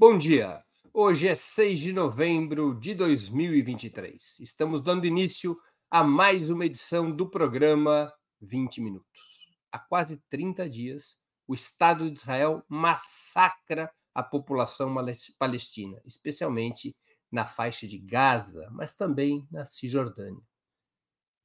[0.00, 0.64] Bom dia.
[0.94, 4.38] Hoje é 6 de novembro de 2023.
[4.38, 5.58] Estamos dando início
[5.90, 9.40] a mais uma edição do programa 20 Minutos.
[9.72, 14.94] Há quase 30 dias, o Estado de Israel massacra a população
[15.36, 16.96] palestina, especialmente
[17.28, 20.46] na faixa de Gaza, mas também na Cisjordânia.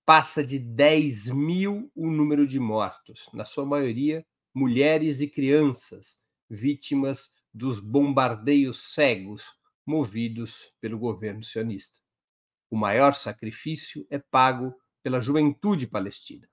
[0.05, 4.23] Passa de 10 mil o número de mortos, na sua maioria
[4.53, 9.53] mulheres e crianças, vítimas dos bombardeios cegos
[9.85, 11.99] movidos pelo governo sionista.
[12.69, 16.49] O maior sacrifício é pago pela juventude palestina.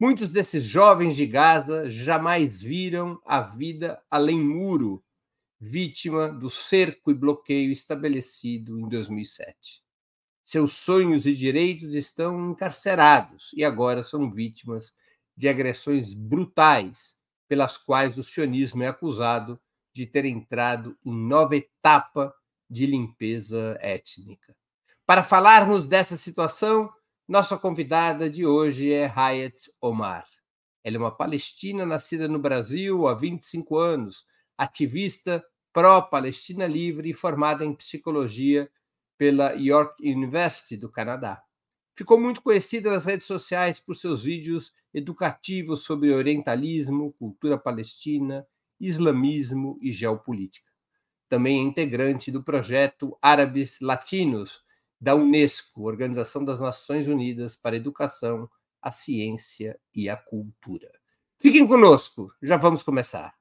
[0.00, 5.04] Muitos desses jovens de Gaza jamais viram a vida além muro,
[5.60, 9.84] vítima do cerco e bloqueio estabelecido em 2007.
[10.42, 14.92] Seus sonhos e direitos estão encarcerados e agora são vítimas
[15.36, 19.60] de agressões brutais pelas quais o sionismo é acusado
[19.92, 22.34] de ter entrado em nova etapa
[22.68, 24.54] de limpeza étnica.
[25.04, 26.90] Para falarmos dessa situação,
[27.26, 30.26] nossa convidada de hoje é Hayat Omar.
[30.82, 37.64] Ela é uma palestina nascida no Brasil há 25 anos, ativista pró-Palestina livre e formada
[37.64, 38.70] em psicologia
[39.18, 41.42] pela York University do Canadá.
[41.96, 48.46] Ficou muito conhecida nas redes sociais por seus vídeos educativos sobre orientalismo, cultura palestina
[48.80, 50.70] islamismo e geopolítica.
[51.28, 54.64] Também é integrante do projeto Árabes Latinos
[55.00, 58.50] da Unesco, Organização das Nações Unidas para a Educação,
[58.82, 60.90] a Ciência e a Cultura.
[61.38, 63.39] Fiquem conosco, já vamos começar.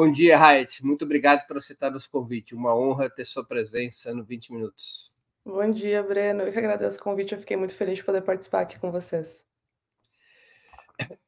[0.00, 0.82] Bom dia, Hayat.
[0.82, 2.54] Muito obrigado por aceitar nosso convite.
[2.54, 5.14] Uma honra ter sua presença no 20 Minutos.
[5.44, 6.40] Bom dia, Breno.
[6.40, 7.34] Eu que agradeço o convite.
[7.34, 9.44] Eu fiquei muito feliz de poder participar aqui com vocês.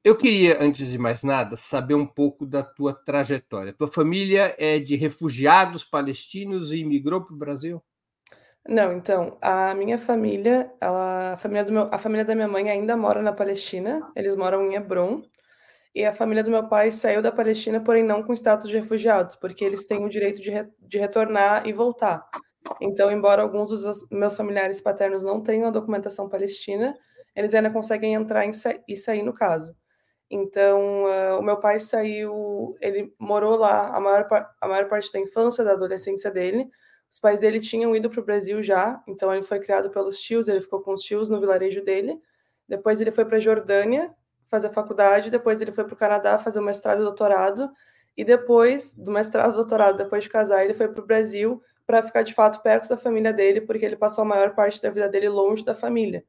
[0.03, 3.75] Eu queria, antes de mais nada, saber um pouco da tua trajetória.
[3.75, 7.83] Tua família é de refugiados palestinos e imigrou para o Brasil?
[8.67, 12.71] Não, então, a minha família, ela, a, família do meu, a família da minha mãe
[12.71, 15.23] ainda mora na Palestina, eles moram em Hebron,
[15.95, 19.37] e a família do meu pai saiu da Palestina, porém não com status de refugiados,
[19.37, 22.27] porque eles têm o direito de, re de retornar e voltar.
[22.81, 26.95] Então, embora alguns dos meus familiares paternos não tenham a documentação palestina,
[27.35, 28.45] eles ainda conseguem entrar
[28.89, 29.75] e sair no caso.
[30.31, 34.27] Então, uh, o meu pai saiu, ele morou lá a maior,
[34.61, 36.71] a maior parte da infância, da adolescência dele.
[37.11, 40.49] Os pais dele tinham ido para o Brasil já, então ele foi criado pelos tios,
[40.49, 42.19] ele ficou com os tios no vilarejo dele.
[42.67, 44.11] Depois ele foi para a Jordânia,
[44.53, 47.71] fazer faculdade, depois ele foi para o Canadá fazer o mestrado e doutorado,
[48.15, 52.03] e depois do mestrado e doutorado, depois de casar, ele foi para o Brasil para
[52.03, 55.09] ficar de fato perto da família dele, porque ele passou a maior parte da vida
[55.09, 56.23] dele longe da família.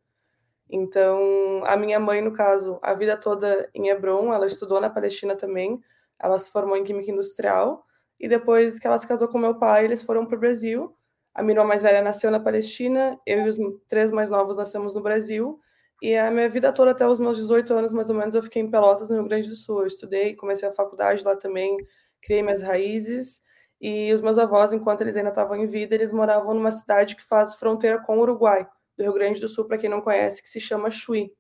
[0.70, 5.36] Então, a minha mãe, no caso, a vida toda em Hebron, ela estudou na Palestina
[5.36, 5.84] também,
[6.18, 7.86] ela se formou em Química Industrial,
[8.18, 10.96] e depois que ela se casou com meu pai, eles foram para o Brasil.
[11.36, 13.58] A minha irmã mais velha nasceu na Palestina, eu e os
[13.90, 15.60] três mais novos nascemos no Brasil,
[16.04, 18.62] e a minha vida toda, até os meus 18 anos, mais ou menos, eu fiquei
[18.62, 19.80] em Pelotas, no Rio Grande do Sul.
[19.80, 21.78] Eu estudei, comecei a faculdade lá também,
[22.22, 23.42] criei minhas raízes.
[23.80, 27.24] E os meus avós, enquanto eles ainda estavam em vida, eles moravam numa cidade que
[27.24, 30.50] faz fronteira com o Uruguai, do Rio Grande do Sul, para quem não conhece, que
[30.50, 31.32] se chama Chuí.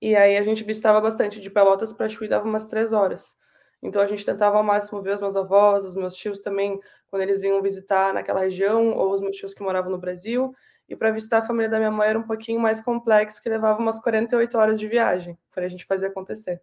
[0.00, 3.34] E aí a gente visitava bastante de Pelotas para Chuí, dava umas três horas.
[3.82, 6.78] Então a gente tentava ao máximo ver os meus avós, os meus tios também,
[7.08, 10.54] quando eles vinham visitar naquela região, ou os meus tios que moravam no Brasil.
[10.90, 13.78] E para visitar a família da minha mãe era um pouquinho mais complexo, que levava
[13.78, 16.60] umas 48 horas de viagem para a gente fazer acontecer.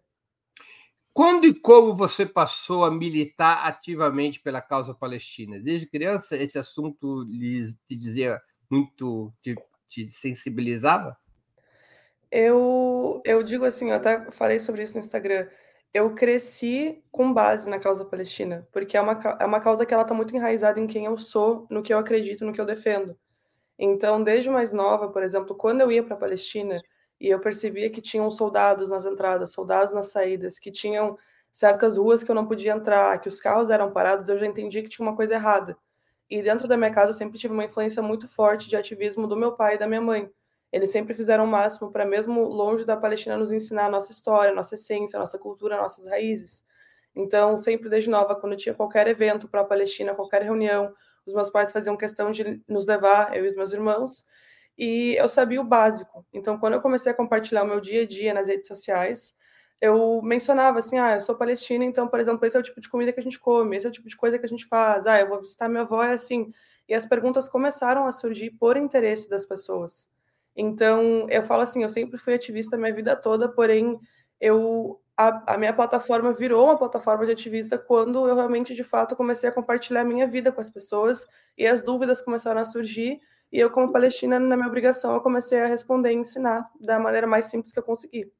[1.14, 5.58] Quando e como você passou a militar ativamente pela causa palestina?
[5.58, 7.58] Desde criança, esse assunto lhe
[7.88, 8.38] te dizia
[8.70, 9.56] muito, te,
[9.86, 11.16] te sensibilizava?
[12.30, 15.48] Eu, eu digo assim, eu até falei sobre isso no Instagram.
[15.92, 20.02] Eu cresci com base na causa palestina, porque é uma, é uma causa que ela
[20.02, 23.18] está muito enraizada em quem eu sou, no que eu acredito, no que eu defendo.
[23.78, 26.80] Então, desde mais nova, por exemplo, quando eu ia para a Palestina
[27.20, 31.16] e eu percebia que tinham soldados nas entradas, soldados nas saídas, que tinham
[31.52, 34.82] certas ruas que eu não podia entrar, que os carros eram parados, eu já entendi
[34.82, 35.76] que tinha uma coisa errada.
[36.30, 39.36] E dentro da minha casa eu sempre tive uma influência muito forte de ativismo do
[39.36, 40.30] meu pai e da minha mãe.
[40.70, 44.52] Eles sempre fizeram o máximo para, mesmo longe da Palestina, nos ensinar a nossa história,
[44.52, 46.62] a nossa essência, a nossa cultura, nossas raízes.
[47.16, 50.94] Então, sempre desde nova, quando tinha qualquer evento para a Palestina, qualquer reunião,
[51.28, 54.26] os meus pais faziam questão de nos levar, eu e os meus irmãos,
[54.76, 56.24] e eu sabia o básico.
[56.32, 59.36] Então, quando eu comecei a compartilhar o meu dia a dia nas redes sociais,
[59.80, 62.88] eu mencionava assim, ah, eu sou palestina, então, por exemplo, esse é o tipo de
[62.88, 65.06] comida que a gente come, esse é o tipo de coisa que a gente faz,
[65.06, 66.52] ah, eu vou visitar minha avó, é assim.
[66.88, 70.08] E as perguntas começaram a surgir por interesse das pessoas.
[70.56, 73.98] Então, eu falo assim, eu sempre fui ativista minha vida toda, porém,
[74.40, 79.16] eu a, a minha plataforma virou uma plataforma de ativista quando eu realmente, de fato,
[79.16, 81.26] comecei a compartilhar a minha vida com as pessoas
[81.56, 83.20] e as dúvidas começaram a surgir
[83.50, 87.26] e eu, como palestina, na minha obrigação, eu comecei a responder e ensinar da maneira
[87.26, 88.30] mais simples que eu consegui.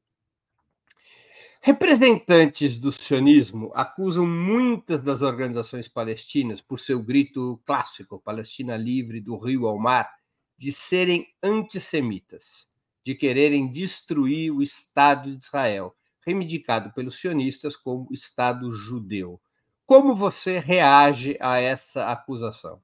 [1.60, 9.36] Representantes do sionismo acusam muitas das organizações palestinas, por seu grito clássico, Palestina livre do
[9.36, 10.08] rio ao mar,
[10.56, 12.68] de serem antissemitas,
[13.02, 15.96] de quererem destruir o Estado de Israel,
[16.26, 19.40] reivindicado pelos sionistas como Estado judeu.
[19.86, 22.80] Como você reage a essa acusação?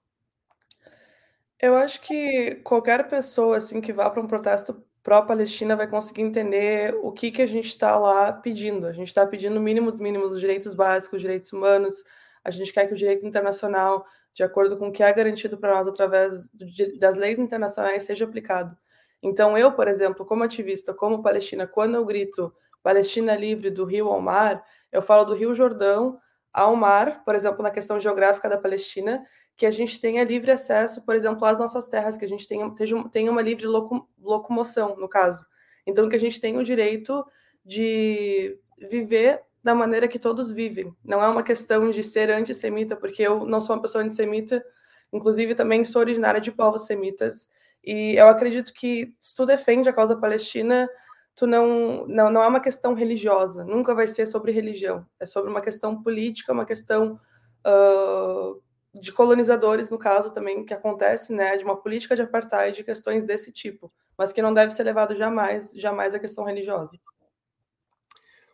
[1.61, 6.95] Eu acho que qualquer pessoa assim que vá para um protesto pró-Palestina vai conseguir entender
[7.03, 8.87] o que, que a gente está lá pedindo.
[8.87, 12.05] A gente está pedindo mínimos mínimos, os direitos básicos, os direitos humanos.
[12.43, 15.75] A gente quer que o direito internacional, de acordo com o que é garantido para
[15.75, 16.51] nós através
[16.99, 18.77] das leis internacionais, seja aplicado.
[19.23, 22.53] Então, eu, por exemplo, como ativista, como palestina, quando eu grito
[22.85, 26.21] Palestina livre do rio ao mar, eu falo do Rio Jordão
[26.53, 29.25] ao mar, por exemplo, na questão geográfica da Palestina,
[29.57, 32.71] que a gente tenha livre acesso, por exemplo, às nossas terras, que a gente tenha,
[33.11, 35.45] tenha uma livre locomoção, no caso.
[35.87, 37.25] Então, que a gente tenha o direito
[37.65, 38.59] de
[38.91, 40.95] viver da maneira que todos vivem.
[41.03, 44.63] Não é uma questão de ser antissemita, porque eu não sou uma pessoa antissemita,
[45.11, 47.49] inclusive também sou originária de povos semitas,
[47.83, 50.89] e eu acredito que se tu defende a causa palestina,
[51.37, 55.51] tu não, não, não é uma questão religiosa, nunca vai ser sobre religião, é sobre
[55.51, 57.21] uma questão política, uma questão
[57.67, 58.63] uh,
[58.95, 63.27] de colonizadores, no caso também, que acontece, né, de uma política de apartheid, de questões
[63.27, 66.97] desse tipo, mas que não deve ser levado jamais, jamais à questão religiosa.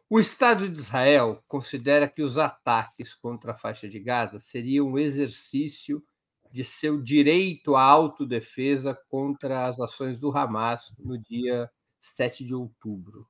[0.08, 4.98] O Estado de Israel considera que os ataques contra a faixa de Gaza seriam um
[4.98, 6.02] exercício
[6.50, 13.26] de seu direito à autodefesa contra as ações do Hamas no dia 7 de outubro.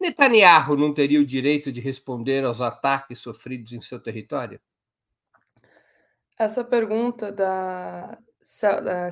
[0.00, 4.60] Netanyahu não teria o direito de responder aos ataques sofridos em seu território?
[6.38, 8.16] Essa pergunta da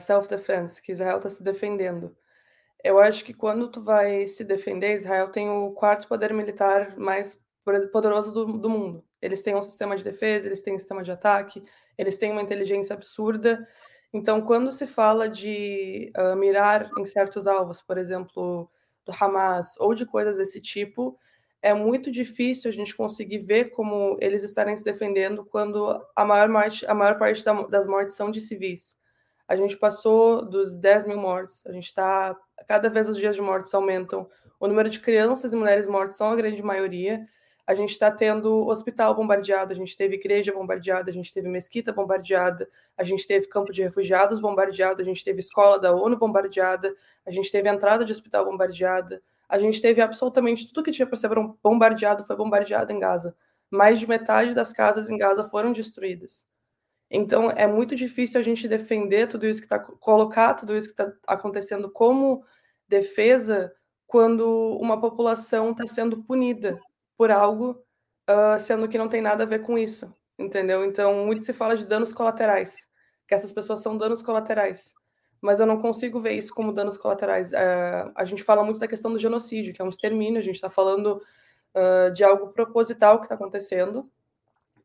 [0.01, 2.17] self-defense, que Israel está se defendendo.
[2.83, 7.45] Eu acho que quando tu vai se defender, Israel tem o quarto poder militar mais
[7.93, 9.05] poderoso do, do mundo.
[9.21, 11.63] Eles têm um sistema de defesa, eles têm um sistema de ataque,
[11.99, 13.67] eles têm uma inteligência absurda.
[14.13, 18.71] Então, quando se fala de uh, mirar em certos alvos, por exemplo,
[19.07, 21.17] do Hamas ou de coisas desse tipo,
[21.63, 26.53] é muito difícil a gente conseguir ver como eles estarem se defendendo quando a maior,
[26.53, 28.99] parte, a maior parte das mortes são de civis.
[29.49, 32.37] A gente passou dos 10 mil mortes, a gente está.
[32.67, 34.29] Cada vez os dias de mortes aumentam.
[34.59, 37.25] O número de crianças e mulheres mortas são a grande maioria.
[37.67, 41.93] A gente está tendo hospital bombardeado, a gente teve igreja bombardeada, a gente teve mesquita
[41.93, 46.95] bombardeada, a gente teve campo de refugiados bombardeado, a gente teve escola da ONU bombardeada,
[47.27, 51.17] a gente teve entrada de hospital bombardeada a gente teve absolutamente tudo que tinha para
[51.17, 51.31] ser
[51.63, 53.37] bombardeado foi bombardeado em Gaza.
[53.71, 56.45] Mais de metade das casas em Gaza foram destruídas.
[57.11, 61.01] Então é muito difícil a gente defender tudo isso que está colocar tudo isso que
[61.01, 62.45] está acontecendo como
[62.89, 63.73] defesa
[64.07, 66.81] quando uma população está sendo punida
[67.17, 67.83] por algo,
[68.29, 70.85] uh, sendo que não tem nada a ver com isso, entendeu?
[70.85, 72.75] Então muito se fala de danos colaterais,
[73.27, 74.95] que essas pessoas são danos colaterais
[75.41, 77.53] mas eu não consigo ver isso como danos colaterais.
[77.53, 80.57] É, a gente fala muito da questão do genocídio, que é um extermínio, a gente
[80.57, 81.23] está falando
[81.75, 84.11] uh, de algo proposital que está acontecendo,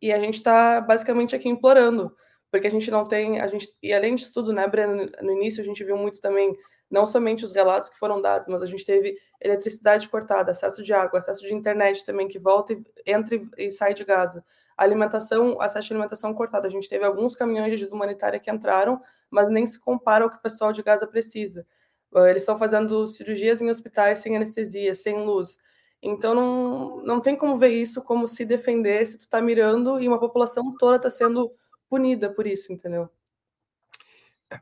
[0.02, 2.16] e a gente está basicamente aqui implorando,
[2.52, 5.62] porque a gente não tem, a gente, e além disso tudo, né, Breno, no início
[5.62, 6.56] a gente viu muito também,
[6.92, 10.94] não somente os relatos que foram dados, mas a gente teve eletricidade cortada, acesso de
[10.94, 14.44] água, acesso de internet também, que volta e entra e sai de Gaza
[14.84, 16.68] alimentação, acesso à alimentação cortada.
[16.68, 20.30] A gente teve alguns caminhões de ajuda humanitária que entraram, mas nem se compara ao
[20.30, 21.66] que o pessoal de Gaza precisa.
[22.14, 25.58] Ah, eles estão fazendo cirurgias em hospitais sem anestesia, sem luz.
[26.02, 30.08] Então não, não tem como ver isso como se defender se tu está mirando e
[30.08, 31.52] uma população toda está sendo
[31.90, 33.10] punida por isso, entendeu?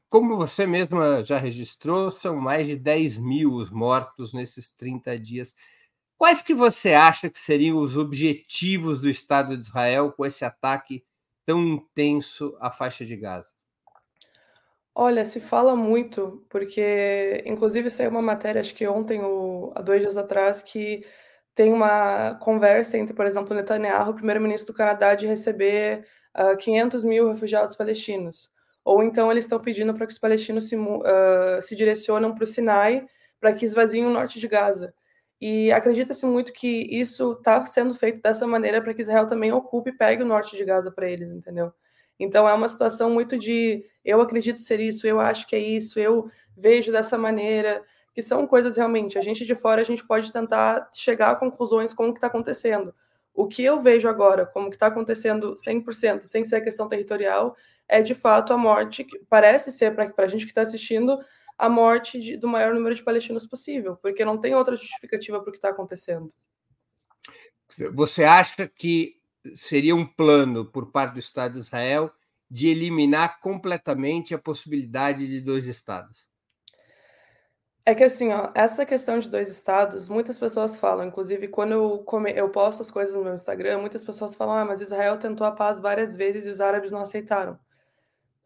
[0.10, 5.56] Como você mesma já registrou, são mais de 10 mil os mortos nesses 30 dias.
[6.18, 11.04] Quais que você acha que seriam os objetivos do Estado de Israel com esse ataque
[11.46, 13.54] tão intenso à faixa de Gaza?
[14.94, 20.02] Olha, se fala muito, porque inclusive saiu uma matéria, acho que ontem ou há dois
[20.02, 21.06] dias atrás, que
[21.56, 26.06] tem uma conversa entre, por exemplo, Netanyahu, o primeiro-ministro do Canadá, de receber
[26.38, 28.52] uh, ah, 500 mil refugiados palestinos.
[28.84, 32.48] Ou então eles estão pedindo para que os palestinos se, uh, se direcionam para o
[32.48, 33.06] Sinai
[33.40, 34.94] para que esvaziem o norte de Gaza.
[35.42, 39.90] E acredita-se muito que isso está sendo feito dessa maneira para que Israel também ocupe
[39.90, 41.72] e pegue o norte de Gaza para eles, entendeu?
[42.20, 45.98] Então é uma situação muito de eu acredito ser isso, eu acho que é isso,
[45.98, 47.82] eu vejo dessa maneira,
[48.14, 51.94] que são coisas realmente, a gente de fora a gente pode tentar chegar a conclusões
[51.94, 52.94] com o que está acontecendo.
[53.34, 57.56] O que eu vejo agora, como que está acontecendo 100%, sem ser a questão territorial,
[57.90, 61.20] é de fato a morte, que parece ser para a gente que está assistindo,
[61.58, 65.50] a morte de, do maior número de palestinos possível, porque não tem outra justificativa para
[65.50, 66.30] o que está acontecendo.
[67.94, 69.18] Você acha que
[69.56, 72.12] seria um plano por parte do Estado de Israel
[72.50, 76.26] de eliminar completamente a possibilidade de dois estados?
[77.86, 82.00] É que assim, ó, essa questão de dois estados, muitas pessoas falam, inclusive quando eu,
[82.00, 85.46] come, eu posto as coisas no meu Instagram, muitas pessoas falam, ah, mas Israel tentou
[85.46, 87.60] a paz várias vezes e os árabes não aceitaram.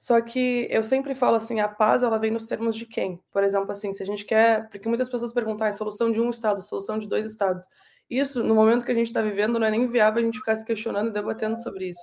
[0.03, 3.23] Só que eu sempre falo assim, a paz ela vem nos termos de quem?
[3.31, 6.29] Por exemplo, assim, se a gente quer, porque muitas pessoas perguntam, ah, solução de um
[6.29, 7.65] estado, solução de dois estados.
[8.09, 10.57] Isso, no momento que a gente está vivendo, não é nem viável a gente ficar
[10.57, 12.01] se questionando e debatendo sobre isso.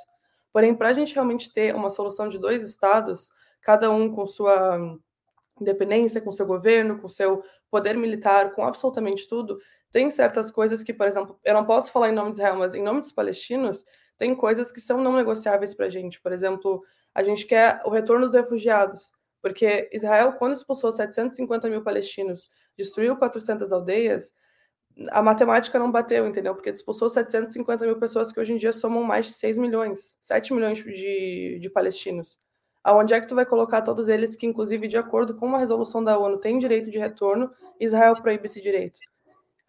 [0.51, 3.31] Porém, para a gente realmente ter uma solução de dois estados,
[3.61, 4.79] cada um com sua
[5.61, 9.59] independência, com seu governo, com seu poder militar, com absolutamente tudo,
[9.93, 12.75] tem certas coisas que, por exemplo, eu não posso falar em nome de Israel, mas
[12.75, 13.85] em nome dos palestinos,
[14.21, 16.21] tem coisas que são não negociáveis para a gente.
[16.21, 16.85] Por exemplo,
[17.15, 23.17] a gente quer o retorno dos refugiados, porque Israel, quando expulsou 750 mil palestinos, destruiu
[23.17, 24.35] 400 aldeias,
[25.09, 26.55] a matemática não bateu, entendeu?
[26.55, 30.53] Porque expulsou 750 mil pessoas que hoje em dia somam mais de 6 milhões, 7
[30.53, 32.39] milhões de, de palestinos.
[32.85, 36.05] Aonde é que tu vai colocar todos eles que, inclusive, de acordo com uma resolução
[36.05, 37.51] da ONU, têm direito de retorno,
[37.81, 39.01] Israel proíbe esse direito?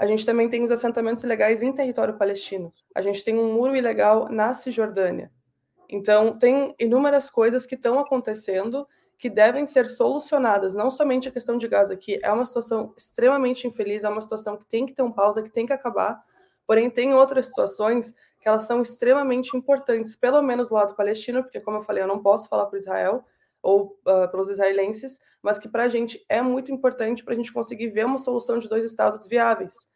[0.02, 2.74] A gente também tem os assentamentos ilegais em território palestino.
[2.96, 5.32] A gente tem um muro ilegal na Cisjordânia.
[5.88, 11.56] Então, tem inúmeras coisas que estão acontecendo que devem ser solucionadas, não somente a questão
[11.56, 15.04] de Gaza, que é uma situação extremamente infeliz, é uma situação que tem que ter
[15.04, 16.20] um pausa, que tem que acabar,
[16.66, 21.62] porém tem outras situações que elas são extremamente importantes, pelo menos do lado palestino, porque
[21.62, 23.24] como eu falei, eu não posso falar para Israel
[23.62, 27.54] ou uh, pelos israelenses, mas que para a gente é muito importante para a gente
[27.54, 29.88] conseguir ver uma solução de dois estados viáveis.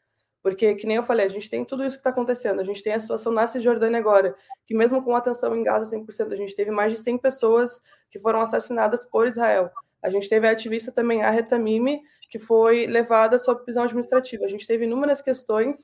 [0.41, 2.59] Porque, que nem eu falei, a gente tem tudo isso que está acontecendo.
[2.61, 4.35] A gente tem a situação na Cisjordânia agora,
[4.67, 7.81] que mesmo com atenção em Gaza 100%, a gente teve mais de 100 pessoas
[8.11, 9.71] que foram assassinadas por Israel.
[10.03, 14.45] A gente teve a ativista também, a Retamime, que foi levada sob prisão administrativa.
[14.45, 15.79] A gente teve inúmeras questões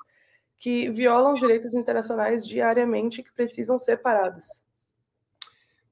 [0.59, 4.45] que violam os direitos internacionais diariamente que precisam ser paradas.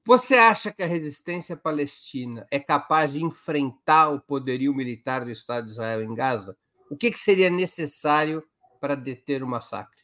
[0.04, 5.66] Você acha que a resistência palestina é capaz de enfrentar o poderio militar do Estado
[5.66, 6.56] de Israel em Gaza?
[6.90, 8.42] O que, que seria necessário
[8.80, 10.00] para deter o massacre?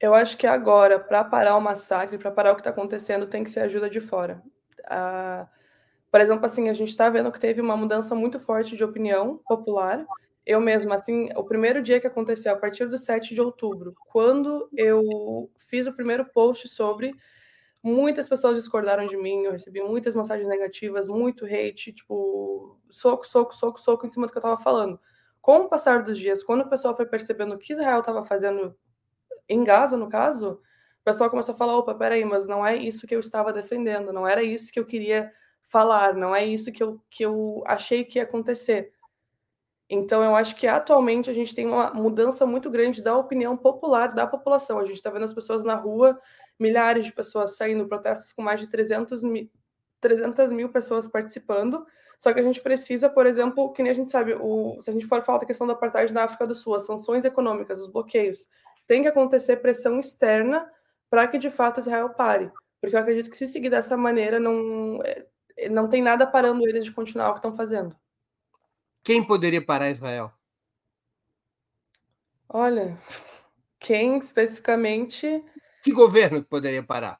[0.00, 3.44] Eu acho que agora, para parar o massacre, para parar o que está acontecendo, tem
[3.44, 4.42] que ser ajuda de fora.
[4.86, 5.46] Ah,
[6.10, 9.38] por exemplo, assim, a gente está vendo que teve uma mudança muito forte de opinião
[9.46, 10.04] popular.
[10.46, 14.68] Eu mesma, assim, o primeiro dia que aconteceu, a partir do 7 de outubro, quando
[14.74, 17.14] eu fiz o primeiro post sobre,
[17.82, 23.54] muitas pessoas discordaram de mim, eu recebi muitas mensagens negativas, muito hate, tipo, soco, soco,
[23.54, 25.00] soco, soco em cima do que eu estava falando.
[25.40, 28.76] Com o passar dos dias, quando o pessoal foi percebendo o que Israel estava fazendo
[29.48, 30.60] em Gaza, no caso,
[31.00, 34.12] o pessoal começou a falar: opa, peraí, mas não é isso que eu estava defendendo,
[34.12, 35.32] não era isso que eu queria
[35.62, 38.92] falar, não é isso que eu, que eu achei que ia acontecer.
[39.88, 44.14] Então, eu acho que atualmente a gente tem uma mudança muito grande da opinião popular
[44.14, 44.78] da população.
[44.78, 46.20] A gente está vendo as pessoas na rua,
[46.60, 49.50] milhares de pessoas saindo, protestos com mais de 300 mil,
[50.00, 51.86] 300 mil pessoas participando.
[52.18, 54.92] Só que a gente precisa, por exemplo, que nem a gente sabe, o, se a
[54.92, 57.88] gente for falar da questão da apartheid na África do Sul, as sanções econômicas, os
[57.88, 58.46] bloqueios,
[58.86, 60.70] tem que acontecer pressão externa
[61.08, 62.52] para que de fato Israel pare.
[62.80, 66.84] Porque eu acredito que se seguir dessa maneira, não, é, não tem nada parando eles
[66.84, 67.96] de continuar o que estão fazendo.
[69.02, 70.30] Quem poderia parar Israel?
[72.48, 72.98] Olha,
[73.78, 75.42] quem especificamente.
[75.82, 77.18] Que governo poderia parar?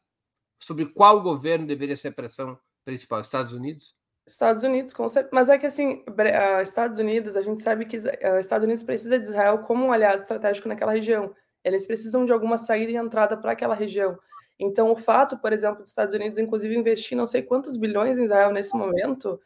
[0.59, 3.21] Sobre qual governo deveria ser a pressão principal?
[3.21, 3.95] Estados Unidos?
[4.27, 5.35] Estados Unidos, com certeza.
[5.35, 9.19] Mas é que, assim, uh, Estados Unidos, a gente sabe que uh, Estados Unidos precisa
[9.19, 11.35] de Israel como um aliado estratégico naquela região.
[11.65, 14.19] Eles precisam de alguma saída e entrada para aquela região.
[14.59, 18.25] Então, o fato, por exemplo, dos Estados Unidos, inclusive, investir não sei quantos bilhões em
[18.25, 19.41] Israel nesse momento,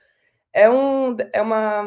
[0.52, 1.84] é, um, é, uma,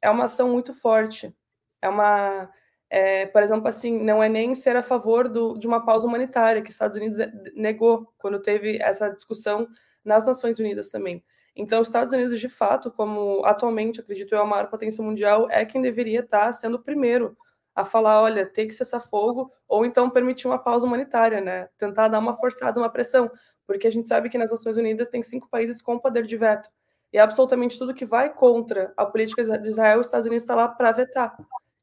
[0.00, 1.34] é uma ação muito forte.
[1.80, 2.50] É uma.
[2.94, 6.60] É, por exemplo, assim, não é nem ser a favor do, de uma pausa humanitária,
[6.60, 7.16] que os Estados Unidos
[7.54, 9.66] negou quando teve essa discussão
[10.04, 11.24] nas Nações Unidas também.
[11.56, 15.64] Então, os Estados Unidos, de fato, como atualmente, acredito eu, a maior potência mundial, é
[15.64, 17.34] quem deveria estar sendo o primeiro
[17.74, 21.70] a falar, olha, tem que cessar fogo, ou então permitir uma pausa humanitária, né?
[21.78, 23.30] Tentar dar uma forçada, uma pressão,
[23.66, 26.68] porque a gente sabe que nas Nações Unidas tem cinco países com poder de veto,
[27.10, 30.68] e absolutamente tudo que vai contra a política de Israel, os Estados Unidos está lá
[30.68, 31.34] para vetar.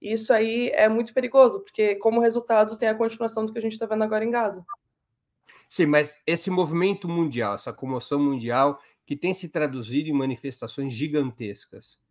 [0.01, 3.61] E isso aí é muito perigoso, porque como resultado tem a continuação do que a
[3.61, 4.65] gente está vendo agora em Gaza.
[5.67, 12.01] Sim, mas esse movimento mundial, essa comoção mundial, que tem se traduzido em manifestações gigantescas,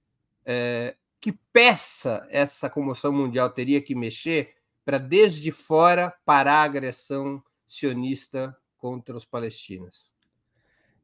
[0.44, 4.54] é, que peça essa comoção mundial teria que mexer
[4.84, 10.10] para, desde fora, parar a agressão sionista contra os palestinos?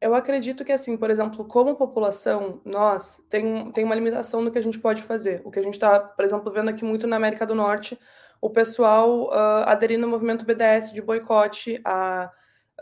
[0.05, 4.59] Eu acredito que, assim, por exemplo, como população, nós tem, tem uma limitação no que
[4.59, 5.41] a gente pode fazer.
[5.47, 7.99] O que a gente está, por exemplo, vendo aqui muito na América do Norte,
[8.39, 12.31] o pessoal uh, aderindo ao movimento BDS de boicote a,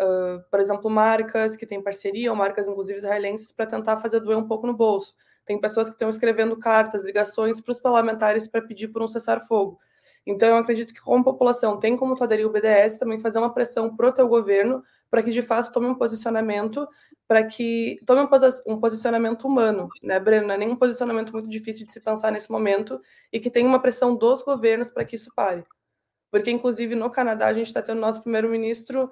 [0.01, 4.37] uh, por exemplo, marcas que têm parceria, ou marcas, inclusive, israelenses, para tentar fazer doer
[4.37, 5.15] um pouco no bolso.
[5.47, 9.79] Tem pessoas que estão escrevendo cartas, ligações para os parlamentares para pedir por um cessar-fogo.
[10.27, 13.53] Então, eu acredito que, como população, tem como tu aderir ao BDS, também fazer uma
[13.53, 16.89] pressão para o teu governo, para que, de fato, tome um posicionamento,
[17.33, 20.49] para que tome um, posi posicionamento humano, né, Breno?
[20.49, 23.01] Não é nenhum posicionamento muito difícil de se pensar nesse momento,
[23.33, 25.65] e que tenha uma pressão dos governos para que isso pare.
[26.31, 29.11] Porque, inclusive, no Canadá, a gente está tendo nosso primeiro-ministro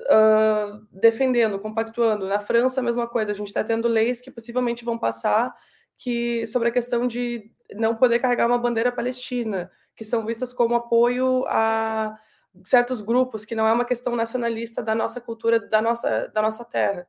[0.00, 2.26] uh, defendendo, compactuando.
[2.26, 5.54] Na França, a mesma coisa, a gente está tendo leis que possivelmente vão passar
[5.94, 10.74] que sobre a questão de não poder carregar uma bandeira palestina, que são vistas como
[10.74, 12.18] apoio a
[12.64, 16.64] certos grupos, que não é uma questão nacionalista da nossa cultura, da nossa, da nossa
[16.64, 17.06] terra.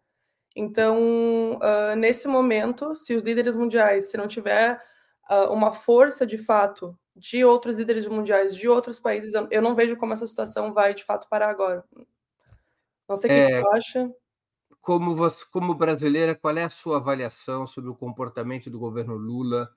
[0.55, 4.81] Então, uh, nesse momento, se os líderes mundiais, se não tiver
[5.29, 9.97] uh, uma força de fato de outros líderes mundiais, de outros países, eu não vejo
[9.97, 11.83] como essa situação vai de fato parar agora.
[13.07, 14.11] Não sei o é, que você acha.
[14.81, 19.69] Como, você, como brasileira, qual é a sua avaliação sobre o comportamento do governo Lula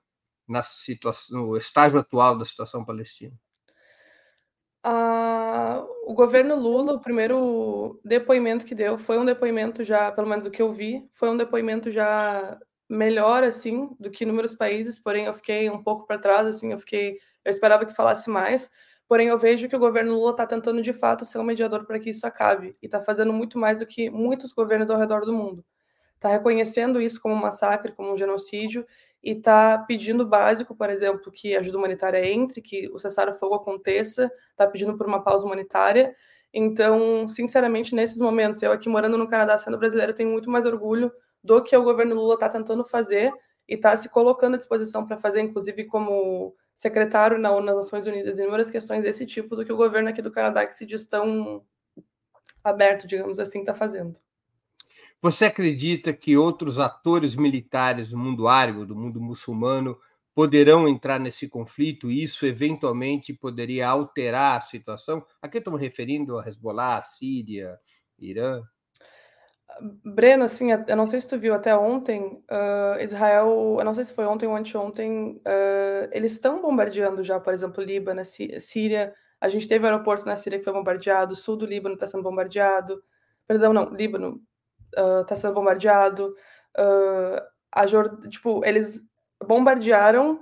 [0.47, 3.37] na situação, no estágio atual da situação palestina?
[4.85, 10.45] Ah, o governo Lula, o primeiro depoimento que deu foi um depoimento já, pelo menos
[10.45, 12.59] o que eu vi, foi um depoimento já
[12.89, 16.77] melhor assim do que inúmeros países, porém eu fiquei um pouco para trás assim, eu
[16.79, 18.69] fiquei, eu esperava que falasse mais,
[19.07, 21.97] porém eu vejo que o governo Lula está tentando de fato ser um mediador para
[21.99, 25.33] que isso acabe e está fazendo muito mais do que muitos governos ao redor do
[25.33, 25.63] mundo.
[26.15, 28.85] Está reconhecendo isso como um massacre, como um genocídio
[29.23, 34.29] e está pedindo básico, por exemplo, que a ajuda humanitária entre, que o cessar-fogo aconteça,
[34.51, 36.13] está pedindo por uma pausa humanitária.
[36.53, 41.11] Então, sinceramente, nesses momentos, eu aqui morando no Canadá, sendo brasileira, tenho muito mais orgulho
[41.41, 43.31] do que o governo Lula está tentando fazer
[43.67, 48.05] e está se colocando à disposição para fazer, inclusive como secretário na ONU, nas Nações
[48.05, 51.05] Unidas, inúmeras questões desse tipo, do que o governo aqui do Canadá, que se diz
[51.05, 51.63] tão
[52.63, 54.19] aberto, digamos assim, está fazendo.
[55.23, 59.97] Você acredita que outros atores militares do mundo árabe, do mundo muçulmano,
[60.35, 65.25] poderão entrar nesse conflito e isso eventualmente poderia alterar a situação?
[65.41, 67.79] Aqui estou me referindo a Hezbollah, a Síria,
[68.19, 68.63] Irã.
[70.03, 74.03] Breno, assim, eu não sei se tu viu até ontem, uh, Israel, eu não sei
[74.03, 79.15] se foi ontem ou anteontem, uh, eles estão bombardeando já, por exemplo, Líbano, Síria.
[79.39, 82.09] A gente teve um aeroporto na Síria que foi bombardeado, o sul do Líbano está
[82.09, 83.01] sendo bombardeado.
[83.47, 84.41] Perdão, não, Líbano,
[84.95, 86.35] está uh, sendo bombardeado.
[86.77, 87.85] Uh, a.
[88.29, 89.01] Tipo, eles
[89.45, 90.39] bombardearam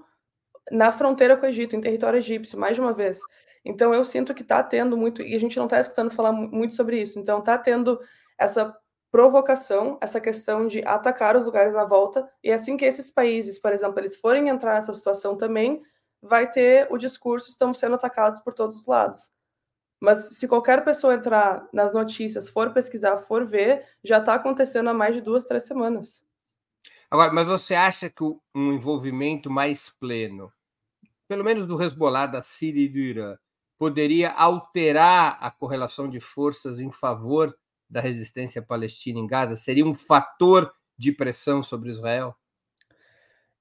[0.72, 3.20] na fronteira com o Egito, em território egípcio, mais de uma vez.
[3.64, 6.74] Então eu sinto que está tendo muito, e a gente não está escutando falar muito
[6.74, 7.20] sobre isso.
[7.20, 8.00] Então está tendo
[8.38, 8.76] essa
[9.12, 13.74] provocação, essa questão de atacar os lugares na volta, e assim que esses países, por
[13.74, 15.82] exemplo, eles forem entrar nessa situação também,
[16.22, 19.30] vai ter o discurso estamos sendo atacados por todos os lados.
[20.02, 24.94] Mas se qualquer pessoa entrar nas notícias, for pesquisar, for ver, já está acontecendo há
[24.94, 26.26] mais de duas, três semanas.
[27.10, 30.52] Agora, mas você acha que um envolvimento mais pleno,
[31.28, 33.38] pelo menos do Hezbollah, da Síria e do Irã,
[33.78, 37.56] poderia alterar a correlação de forças em favor
[37.88, 39.56] da resistência palestina em Gaza?
[39.56, 42.36] Seria um fator de pressão sobre Israel?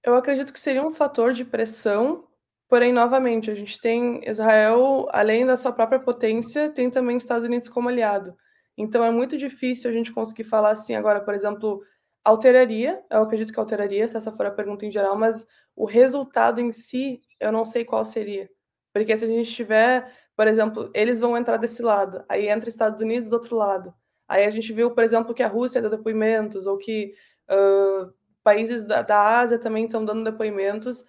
[0.02, 2.26] Eu acredito que seria um fator de pressão,
[2.70, 7.68] Porém, novamente, a gente tem Israel, além da sua própria potência, tem também Estados Unidos
[7.68, 8.36] como aliado.
[8.78, 11.82] Então é muito difícil a gente conseguir falar assim agora, por exemplo,
[12.24, 16.60] alteraria, eu acredito que alteraria, se essa for a pergunta em geral, mas o resultado
[16.60, 18.48] em si, eu não sei qual seria.
[18.94, 23.00] Porque se a gente tiver, por exemplo, eles vão entrar desse lado, aí entra Estados
[23.00, 23.92] Unidos do outro lado.
[24.28, 27.14] Aí a gente viu, por exemplo, que a Rússia deu depoimentos, ou que
[27.50, 28.12] uh,
[28.44, 31.04] países da, da Ásia também estão dando depoimentos,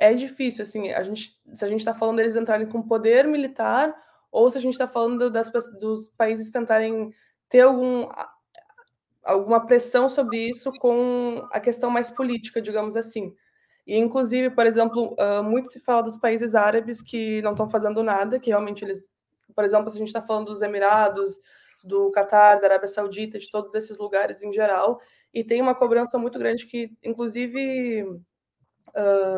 [0.00, 3.94] é difícil, assim, a gente, se a gente está falando deles entrarem com poder militar
[4.32, 7.12] ou se a gente está falando das, dos países tentarem
[7.48, 8.08] ter algum,
[9.22, 13.34] alguma pressão sobre isso com a questão mais política, digamos assim.
[13.86, 18.02] E, inclusive, por exemplo, uh, muito se fala dos países árabes que não estão fazendo
[18.02, 19.10] nada, que realmente eles,
[19.54, 21.36] por exemplo, se a gente está falando dos Emirados,
[21.84, 25.00] do Catar, da Arábia Saudita, de todos esses lugares em geral,
[25.34, 28.06] e tem uma cobrança muito grande que, inclusive,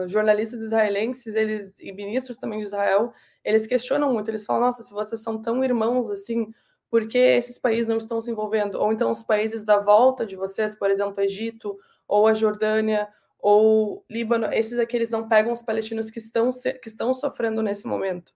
[0.09, 3.13] jornalistas israelenses eles e ministros também de Israel
[3.45, 6.53] eles questionam muito, eles falam, nossa, se vocês são tão irmãos assim,
[6.91, 8.77] por que esses países não estão se envolvendo?
[8.77, 14.05] Ou então os países da volta de vocês, por exemplo, Egito, ou a Jordânia, ou
[14.09, 18.33] Líbano, esses aqui eles não pegam os palestinos que estão, que estão sofrendo nesse momento.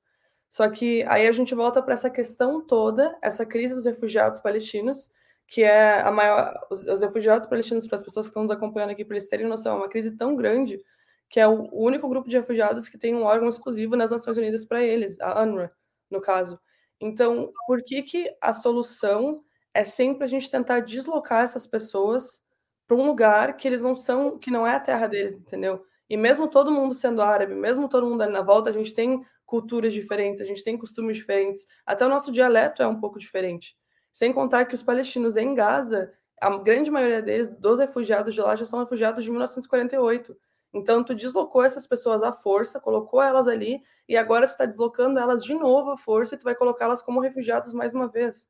[0.49, 5.13] Só que aí a gente volta para essa questão toda, essa crise dos refugiados palestinos,
[5.47, 6.55] que é a maior.
[6.71, 9.47] Os, os refugiados palestinos, para as pessoas que estão nos acompanhando aqui, para eles terem
[9.47, 10.83] noção, é uma crise tão grande
[11.29, 14.65] que é o único grupo de refugiados que tem um órgão exclusivo nas Nações Unidas
[14.65, 15.73] para eles, a UNRWA,
[16.11, 16.59] no caso.
[17.01, 19.43] Então, por que, que a solução
[19.75, 22.43] é sempre a gente tentar deslocar essas pessoas
[22.87, 25.85] para um lugar que eles não são, que não é a terra deles, entendeu?
[26.09, 29.25] E mesmo todo mundo sendo árabe, mesmo todo mundo ali na volta, a gente tem
[29.45, 33.77] culturas diferentes, a gente tem costumes diferentes, até o nosso dialeto é um pouco diferente.
[34.13, 38.57] Sem contar que os palestinos em Gaza, a grande maioria deles, dos refugiados de lá,
[38.57, 40.37] já são refugiados de 1948.
[40.77, 45.19] Então, tu deslocou essas pessoas à força, colocou elas ali, e agora tu está deslocando
[45.19, 48.47] elas de novo à força e tu vai colocá-las como refugiados mais uma vez.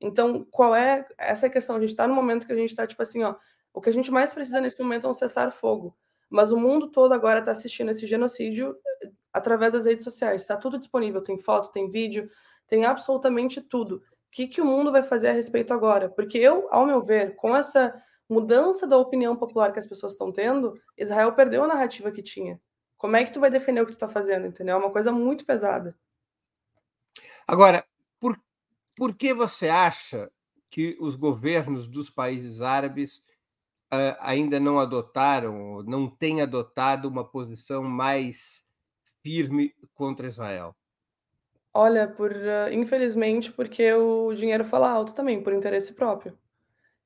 [0.00, 1.76] Então, qual é essa questão?
[1.76, 3.34] A gente está no momento que a gente está, tipo assim, ó,
[3.74, 5.94] o que a gente mais precisa nesse momento é um cessar-fogo.
[6.30, 10.40] Mas o mundo todo agora está assistindo esse genocídio eh, através das redes sociais.
[10.40, 12.30] Está tudo disponível, tem foto, tem vídeo,
[12.66, 13.96] tem absolutamente tudo.
[13.96, 16.08] O que, que o mundo vai fazer a respeito agora?
[16.08, 17.94] Porque eu, ao meu ver, com essa
[18.30, 22.60] mudança da opinião popular que as pessoas estão tendo, Israel perdeu a narrativa que tinha.
[22.96, 24.76] Como é que tu vai defender o que tu está fazendo, entendeu?
[24.76, 25.98] É uma coisa muito pesada.
[27.46, 27.84] Agora,
[28.20, 28.40] por,
[28.96, 30.30] por que você acha
[30.70, 33.16] que os governos dos países árabes
[33.92, 38.64] uh, ainda não adotaram, não têm adotado uma posição mais
[39.22, 40.76] firme contra Israel?
[41.74, 46.38] Olha, por uh, infelizmente, porque o dinheiro fala alto também, por interesse próprio.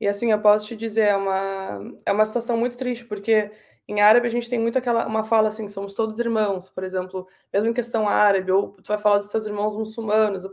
[0.00, 3.50] E assim, eu posso te dizer, é uma, é uma situação muito triste, porque
[3.87, 7.26] em árabe a gente tem muito aquela uma fala assim, somos todos irmãos, por exemplo,
[7.52, 10.44] mesmo em questão árabe, ou tu vai falar dos teus irmãos muçulmanos,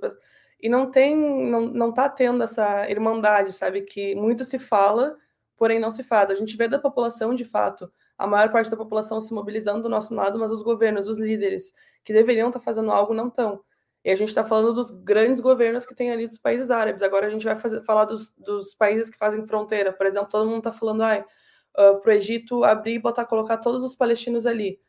[0.61, 5.17] e não tem, não, não tá tendo essa irmandade, sabe, que muito se fala,
[5.57, 6.29] porém não se faz.
[6.29, 9.89] A gente vê da população, de fato, a maior parte da população se mobilizando do
[9.89, 11.73] nosso lado, mas os governos, os líderes,
[12.03, 13.63] que deveriam estar tá fazendo algo, não estão.
[14.03, 17.03] E a gente está falando dos grandes governos que tem ali dos países árabes.
[17.03, 19.93] Agora a gente vai fazer, falar dos, dos países que fazem fronteira.
[19.93, 21.23] Por exemplo, todo mundo está falando ah,
[21.77, 24.79] uh, para o Egito abrir e botar, colocar todos os palestinos ali.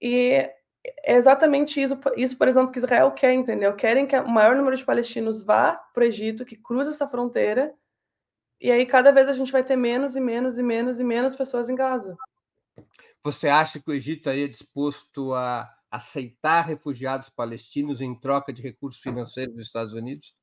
[0.00, 0.50] E
[1.04, 3.74] é exatamente isso, isso, por exemplo, que Israel quer, entendeu?
[3.74, 7.74] Querem que o maior número de palestinos vá para o Egito, que cruze essa fronteira,
[8.60, 11.34] e aí cada vez a gente vai ter menos e menos e menos e menos
[11.34, 12.16] pessoas em Gaza.
[13.22, 19.00] Você acha que o Egito estaria disposto a aceitar refugiados palestinos em troca de recursos
[19.00, 20.34] financeiros dos Estados Unidos?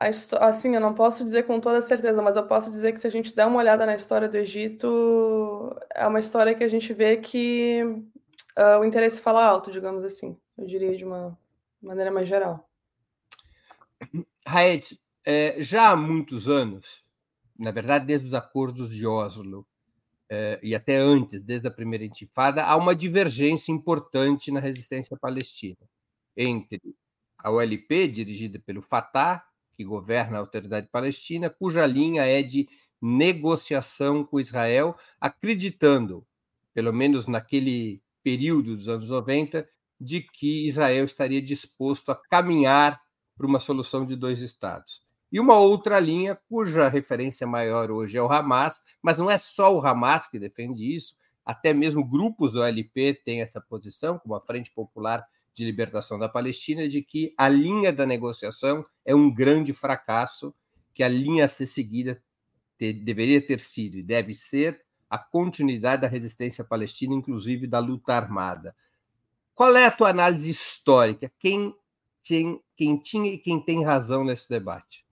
[0.00, 3.10] Assim, eu não posso dizer com toda certeza, mas eu posso dizer que se a
[3.10, 7.16] gente der uma olhada na história do Egito, é uma história que a gente vê
[7.16, 7.82] que
[8.56, 10.36] uh, o interesse fala alto, digamos assim.
[10.56, 11.36] Eu diria de uma
[11.82, 12.68] maneira mais geral.
[14.46, 17.04] Raed, é, já há muitos anos,
[17.58, 19.67] na verdade, desde os acordos de Oslo, eh,
[20.62, 25.78] e até antes, desde a primeira intifada, há uma divergência importante na resistência palestina
[26.36, 26.80] entre
[27.38, 29.44] a OLP, dirigida pelo Fatah,
[29.76, 32.68] que governa a autoridade palestina, cuja linha é de
[33.00, 36.26] negociação com Israel, acreditando,
[36.74, 39.68] pelo menos naquele período dos anos 90,
[40.00, 43.00] de que Israel estaria disposto a caminhar
[43.36, 48.22] para uma solução de dois estados e uma outra linha cuja referência maior hoje é
[48.22, 52.60] o Hamas, mas não é só o Hamas que defende isso, até mesmo grupos do
[53.24, 57.92] têm essa posição, como a Frente Popular de Libertação da Palestina, de que a linha
[57.92, 60.54] da negociação é um grande fracasso,
[60.94, 62.22] que a linha a ser seguida
[62.76, 68.14] ter, deveria ter sido e deve ser a continuidade da resistência palestina, inclusive da luta
[68.14, 68.74] armada.
[69.54, 71.32] Qual é a tua análise histórica?
[71.38, 71.74] Quem,
[72.22, 75.07] quem, quem tinha e quem tem razão nesse debate?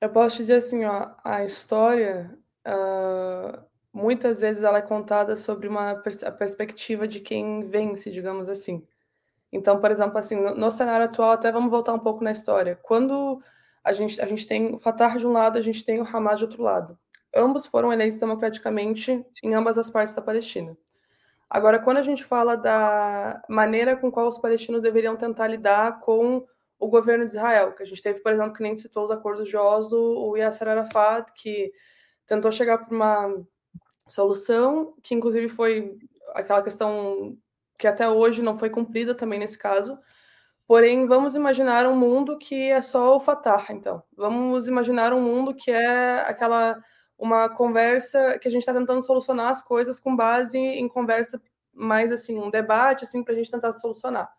[0.00, 3.60] Eu posso dizer assim, ó, a história, uh,
[3.92, 8.86] muitas vezes ela é contada sobre uma pers a perspectiva de quem vence, digamos assim.
[9.52, 12.78] Então, por exemplo, assim, no, no, cenário atual, até vamos voltar um pouco na história.
[12.82, 13.42] Quando
[13.82, 16.38] a gente, a gente tem o Fatah de um lado, a gente tem o Hamas
[16.38, 16.98] de outro lado.
[17.34, 20.76] Ambos foram eleitos democraticamente em ambas as partes da Palestina.
[21.50, 26.46] Agora, quando a gente fala da maneira com qual os palestinos deveriam tentar lidar com
[26.78, 29.48] o governo de Israel, que a gente teve, por exemplo, que nem citou os acordos
[29.48, 31.72] de Oslo, o Yasser Arafat, que
[32.26, 33.44] tentou chegar para uma
[34.06, 35.98] solução, que inclusive foi
[36.34, 37.36] aquela questão
[37.78, 39.98] que até hoje não foi cumprida também nesse caso.
[40.66, 44.02] Porém, vamos imaginar um mundo que é só o Fatah, então.
[44.16, 46.82] Vamos imaginar um mundo que é aquela
[47.18, 52.12] uma conversa que a gente está tentando solucionar as coisas com base em conversa mais
[52.12, 54.30] assim, um debate assim para a gente tentar solucionar.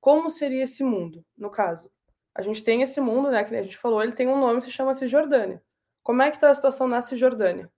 [0.00, 1.90] Como seria esse mundo, no caso?
[2.34, 4.70] A gente tem esse mundo, né, que a gente falou, ele tem um nome, se
[4.70, 5.62] chama Cisjordânia.
[6.02, 7.70] Como é que está a situação na Cisjordânia?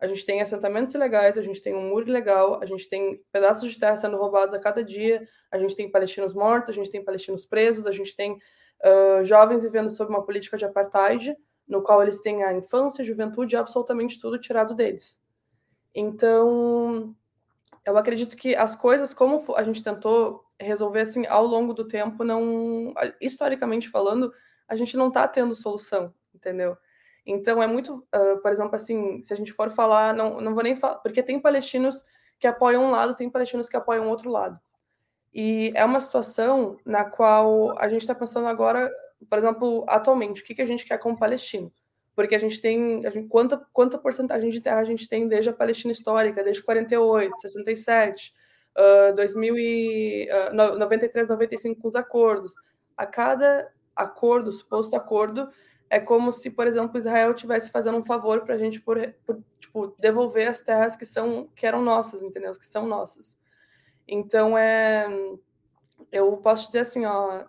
[0.00, 3.70] A gente tem assentamentos ilegais, a gente tem um muro ilegal, a gente tem pedaços
[3.70, 7.04] de terra sendo roubados a cada dia, a gente tem palestinos mortos, a gente tem
[7.04, 12.00] palestinos presos, a gente tem uh, jovens vivendo sob uma política de apartheid, no qual
[12.00, 15.20] eles têm a infância, a juventude, absolutamente tudo tirado deles.
[15.92, 17.14] Então,
[17.84, 22.24] eu acredito que as coisas, como a gente tentou resolver assim ao longo do tempo,
[22.24, 24.32] não, historicamente falando,
[24.68, 26.76] a gente não está tendo solução, entendeu?
[27.24, 30.62] Então é muito, uh, por exemplo, assim, se a gente for falar, não, não vou
[30.62, 32.04] nem falar, porque tem palestinos
[32.38, 34.58] que apoiam um lado, tem palestinos que apoiam outro lado.
[35.32, 38.90] E é uma situação na qual a gente está pensando agora,
[39.28, 41.72] por exemplo, atualmente, o que, que a gente quer como palestino?
[42.18, 45.50] Porque a gente tem, a gente, quanta, quanta porcentagem de terra a gente tem desde
[45.50, 48.34] a Palestina histórica, desde 48, 67,
[48.76, 52.54] uh, 2000 e, uh, 93, 95 com os acordos.
[52.96, 55.48] A cada acordo, suposto acordo,
[55.88, 59.40] é como se, por exemplo, Israel estivesse fazendo um favor para a gente por, por,
[59.60, 62.50] tipo, devolver as terras que são que eram nossas, entendeu?
[62.50, 63.38] Que são nossas.
[64.08, 65.06] Então é,
[66.10, 67.44] eu posso dizer assim, ó,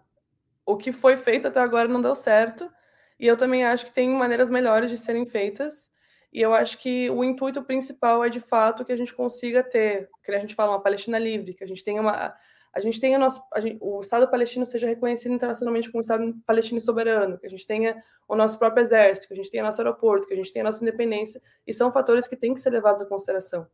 [0.63, 2.71] o que foi feito até agora não deu certo
[3.19, 5.91] e eu também acho que tem maneiras melhores de serem feitas.
[6.31, 10.07] E eu acho que o intuito principal é de fato que a gente consiga ter,
[10.23, 12.35] que a gente fala, uma Palestina livre, que a gente tenha uma
[12.71, 17.39] a gente tenha nosso, gente, o Estado palestino seja reconhecido internacionalmente como Estado palestino soberano,
[17.39, 20.33] que a gente tenha o nosso próprio exército, que a gente tenha nosso aeroporto, que
[20.33, 23.67] a gente tenha nossa independência, e são fatores que têm que ser levados em consideração.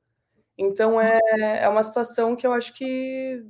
[0.57, 1.19] Então é,
[1.61, 3.45] é uma situação que eu acho que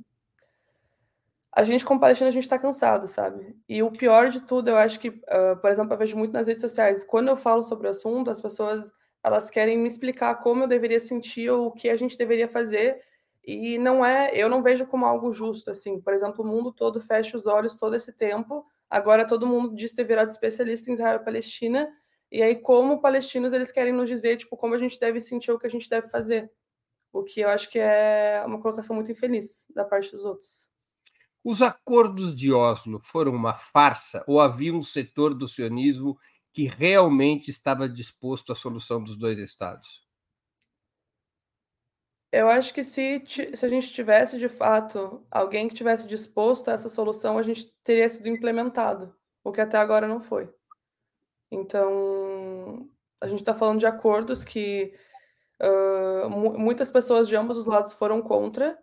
[1.56, 3.56] a gente, como palestino, a gente está cansado, sabe?
[3.66, 6.46] E o pior de tudo, eu acho que, uh, por exemplo, eu vejo muito nas
[6.46, 8.92] redes sociais, quando eu falo sobre o assunto, as pessoas
[9.24, 13.00] elas querem me explicar como eu deveria sentir ou o que a gente deveria fazer,
[13.42, 15.98] e não é, eu não vejo como algo justo assim.
[15.98, 18.66] Por exemplo, o mundo todo fecha os olhos todo esse tempo.
[18.90, 21.88] Agora todo mundo diz ter virado especialista em Israel e Palestina.
[22.30, 25.58] E aí, como palestinos, eles querem nos dizer tipo como a gente deve sentir o
[25.58, 26.50] que a gente deve fazer.
[27.12, 30.75] O que eu acho que é uma colocação muito infeliz da parte dos outros.
[31.48, 36.18] Os acordos de Oslo foram uma farsa ou havia um setor do sionismo
[36.52, 40.04] que realmente estava disposto à solução dos dois estados?
[42.32, 46.72] Eu acho que se, se a gente tivesse de fato alguém que tivesse disposto a
[46.72, 50.52] essa solução, a gente teria sido implementado, o que até agora não foi.
[51.48, 54.92] Então, a gente está falando de acordos que
[55.62, 58.76] uh, muitas pessoas de ambos os lados foram contra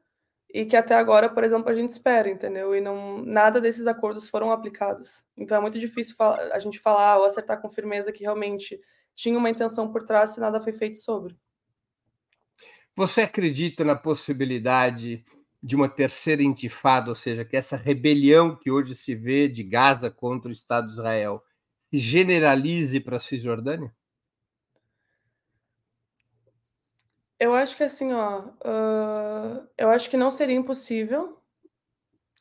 [0.54, 2.76] e que até agora, por exemplo, a gente espera, entendeu?
[2.76, 5.24] E não nada desses acordos foram aplicados.
[5.36, 8.80] Então é muito difícil a gente falar ou acertar com firmeza que realmente
[9.16, 11.36] tinha uma intenção por trás e nada foi feito sobre.
[12.96, 15.26] Você acredita na possibilidade
[15.62, 20.12] de uma terceira intifada, ou seja, que essa rebelião que hoje se vê de Gaza
[20.12, 21.44] contra o Estado de Israel
[21.90, 23.92] se generalize para a Cisjordânia?
[27.40, 31.38] Eu acho que assim, ó, uh, eu acho que não seria impossível.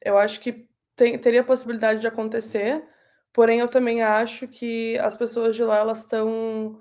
[0.01, 2.85] Eu acho que tem, teria possibilidade de acontecer,
[3.33, 6.81] porém eu também acho que as pessoas de lá elas estão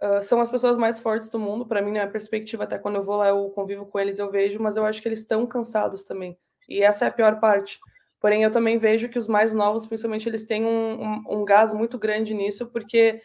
[0.00, 2.96] Uh, são as pessoas mais fortes do mundo, para mim, na minha perspectiva, até quando
[2.96, 5.44] eu vou lá, eu convivo com eles, eu vejo, mas eu acho que eles estão
[5.44, 6.38] cansados também.
[6.68, 7.80] E essa é a pior parte.
[8.20, 11.74] Porém, eu também vejo que os mais novos, principalmente, eles têm um, um, um gás
[11.74, 13.20] muito grande nisso, porque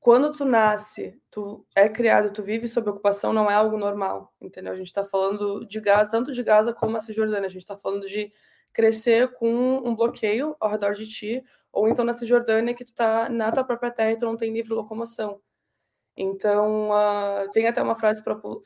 [0.00, 4.72] quando tu nasce, tu é criado, tu vive sob ocupação, não é algo normal, entendeu?
[4.72, 7.76] A gente está falando de Gaza, tanto de Gaza como a Cisjordânia, a gente está
[7.76, 8.32] falando de
[8.72, 9.48] crescer com
[9.84, 13.64] um bloqueio ao redor de ti, ou então na Cisjordânia que tu tá na tua
[13.64, 15.40] própria terra e tu não tem livre locomoção.
[16.16, 18.22] Então, uh, tem até uma frase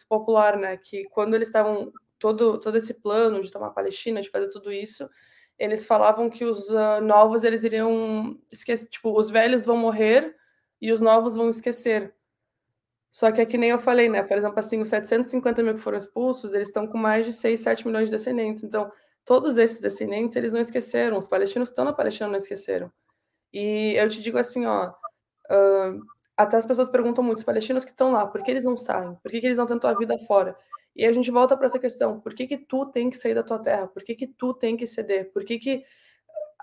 [0.09, 4.31] popular, né, que quando eles estavam todo todo esse plano de tomar a Palestina, de
[4.31, 5.09] fazer tudo isso,
[5.59, 10.37] eles falavam que os uh, novos eles iriam esquecer, tipo, os velhos vão morrer
[10.83, 12.13] e os novos vão esquecer.
[13.13, 14.23] Só que é que nem eu falei, né?
[14.23, 17.61] Por exemplo, assim, os 750 mil que foram expulsos, eles estão com mais de 6,
[17.61, 18.65] 7 milhões de descendentes.
[18.65, 18.91] Então,
[19.25, 21.19] todos esses descendentes, eles não esqueceram.
[21.19, 22.91] Os palestinos estão na Palestina não esqueceram.
[23.53, 26.01] E eu te digo assim, ó, uh,
[26.37, 29.15] até as pessoas perguntam muito, os palestinos que estão lá, por que eles não saem?
[29.23, 30.57] Por que, que eles não tentam a vida fora?
[30.97, 33.43] E a gente volta para essa questão, por que, que tu tem que sair da
[33.43, 33.87] tua terra?
[33.87, 35.31] Por que, que tu tem que ceder?
[35.33, 35.85] Por que, que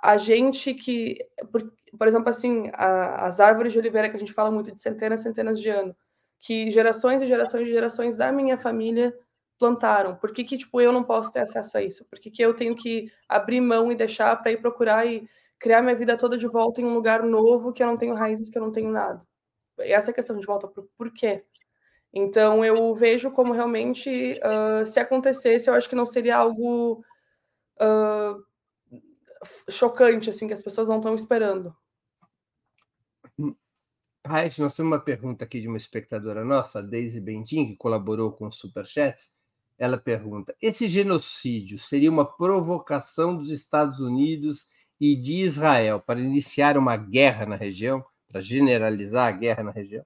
[0.01, 1.17] a gente que,
[1.51, 4.81] por, por exemplo, assim, a, as árvores de oliveira que a gente fala muito de
[4.81, 5.95] centenas centenas de anos,
[6.41, 9.13] que gerações e gerações e gerações da minha família
[9.59, 10.15] plantaram.
[10.15, 12.05] Por que, que tipo, eu não posso ter acesso a isso?
[12.05, 15.27] Por que, que eu tenho que abrir mão e deixar para ir procurar e
[15.59, 18.49] criar minha vida toda de volta em um lugar novo que eu não tenho raízes,
[18.49, 19.21] que eu não tenho nada?
[19.81, 21.43] essa questão de volta para o porquê.
[22.13, 27.03] Então, eu vejo como realmente, uh, se acontecesse, eu acho que não seria algo
[27.79, 28.43] uh,
[29.69, 31.75] chocante, assim, que as pessoas não estão esperando.
[34.25, 38.47] Raed, nós temos uma pergunta aqui de uma espectadora nossa, Daisy Bendim, que colaborou com
[38.47, 39.33] o Superchats.
[39.77, 44.67] Ela pergunta: esse genocídio seria uma provocação dos Estados Unidos
[44.99, 50.05] e de Israel para iniciar uma guerra na região, para generalizar a guerra na região?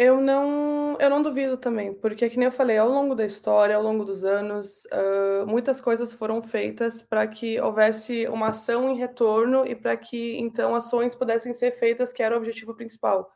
[0.00, 3.74] Eu não, eu não duvido também, porque, que nem eu falei, ao longo da história,
[3.74, 8.96] ao longo dos anos, uh, muitas coisas foram feitas para que houvesse uma ação em
[8.96, 13.28] retorno e para que, então, ações pudessem ser feitas, que era o objetivo principal.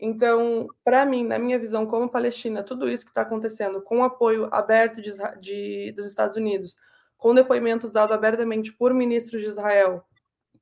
[0.00, 4.04] Então, para mim, na minha visão como Palestina, tudo isso que está acontecendo, com o
[4.04, 6.78] apoio aberto de, de, dos Estados Unidos,
[7.18, 10.02] com depoimentos dados abertamente por ministros de Israel,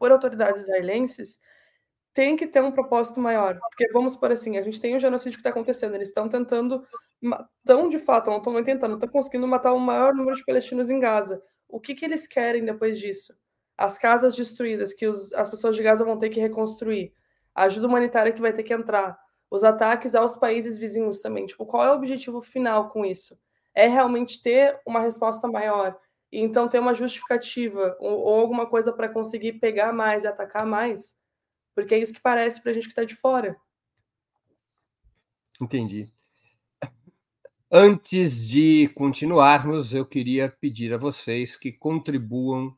[0.00, 1.38] por autoridades israelenses,
[2.14, 3.58] tem que ter um propósito maior.
[3.58, 6.86] Porque, vamos por assim, a gente tem o genocídio que está acontecendo, eles estão tentando,
[7.58, 11.00] estão de fato, não estão tentando, estão conseguindo matar o maior número de palestinos em
[11.00, 11.42] Gaza.
[11.68, 13.34] O que, que eles querem depois disso?
[13.76, 17.12] As casas destruídas que os, as pessoas de Gaza vão ter que reconstruir,
[17.52, 19.18] a ajuda humanitária que vai ter que entrar,
[19.50, 21.46] os ataques aos países vizinhos também.
[21.46, 23.36] Tipo, qual é o objetivo final com isso?
[23.74, 25.98] É realmente ter uma resposta maior
[26.30, 30.64] e então ter uma justificativa ou, ou alguma coisa para conseguir pegar mais e atacar
[30.64, 31.16] mais?
[31.74, 33.56] Porque é isso que parece para a gente que está de fora.
[35.60, 36.10] Entendi.
[37.70, 42.74] Antes de continuarmos, eu queria pedir a vocês que contribuam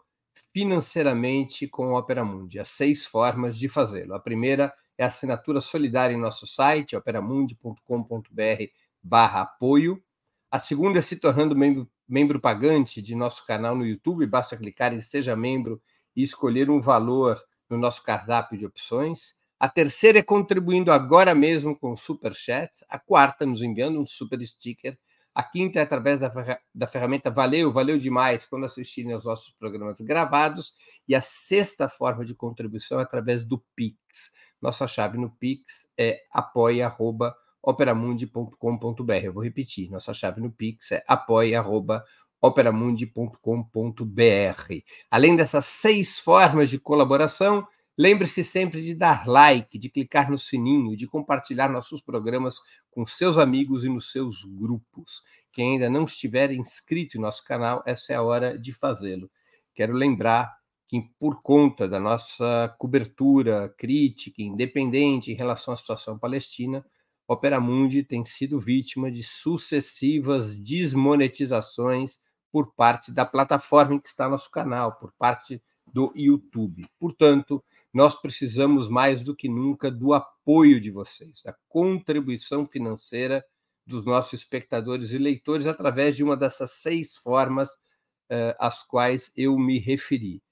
[0.52, 2.58] financeiramente com o Opera Mundi.
[2.58, 4.14] Há seis formas de fazê-lo.
[4.14, 8.64] A primeira é a assinatura solidária em nosso site, operamundi.com.br
[9.02, 10.02] barra apoio.
[10.50, 14.26] A segunda é se tornando membro, membro pagante de nosso canal no YouTube.
[14.26, 15.82] Basta clicar em Seja Membro
[16.14, 19.36] e escolher um valor no nosso cardápio de opções.
[19.58, 22.84] A terceira é contribuindo agora mesmo com Super Chat.
[22.88, 24.98] A quarta, nos enviando um super sticker.
[25.34, 26.32] A quinta é através da,
[26.74, 30.72] da ferramenta Valeu, valeu demais quando assistirem aos nossos programas gravados.
[31.08, 34.32] E a sexta forma de contribuição é através do Pix.
[34.60, 39.12] Nossa chave no Pix é apoia.operamundi.com.br.
[39.22, 44.74] Eu vou repetir, nossa chave no Pix é apoia.operamundi.com.br operamundi.com.br.
[45.10, 50.96] Além dessas seis formas de colaboração, lembre-se sempre de dar like, de clicar no sininho,
[50.96, 55.22] de compartilhar nossos programas com seus amigos e nos seus grupos.
[55.52, 59.30] Quem ainda não estiver inscrito em nosso canal, essa é a hora de fazê-lo.
[59.74, 60.54] Quero lembrar
[60.88, 66.84] que, por conta da nossa cobertura crítica, independente em relação à situação palestina,
[67.28, 72.20] Opera Mundi tem sido vítima de sucessivas desmonetizações
[72.56, 76.88] por parte da plataforma em que está nosso canal, por parte do YouTube.
[76.98, 83.44] Portanto, nós precisamos mais do que nunca do apoio de vocês, da contribuição financeira
[83.84, 89.58] dos nossos espectadores e leitores através de uma dessas seis formas uh, às quais eu
[89.58, 90.42] me referi.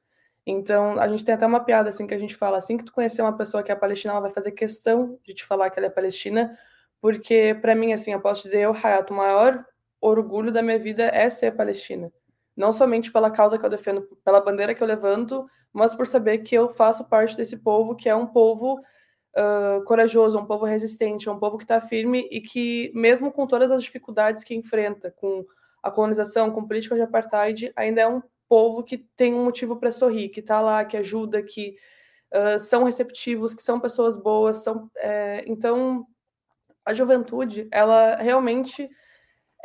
[0.47, 2.93] Então, a gente tem até uma piada assim que a gente fala, assim que tu
[2.93, 5.87] conhecer uma pessoa que é palestina, ela vai fazer questão de te falar que ela
[5.87, 6.57] é palestina,
[7.01, 9.65] porque para mim assim, eu posso dizer, eu, Hayato, o maior
[9.99, 12.09] orgulho da minha vida é ser palestina.
[12.55, 16.39] Não somente pela causa que eu defendo, pela bandeira que eu levanto, mas por saber
[16.39, 18.79] que eu faço parte desse povo, que é um povo
[19.35, 23.71] uh, corajoso, um povo resistente, um povo que está firme e que, mesmo com todas
[23.71, 25.45] as dificuldades que enfrenta, com
[25.83, 29.91] a colonização, com política de apartheid, ainda é um povo que tem um motivo para
[29.91, 31.75] sorrir, que está lá, que ajuda, que
[32.33, 36.07] uh, são receptivos, que são pessoas boas, são é, então
[36.85, 38.89] a juventude, ela realmente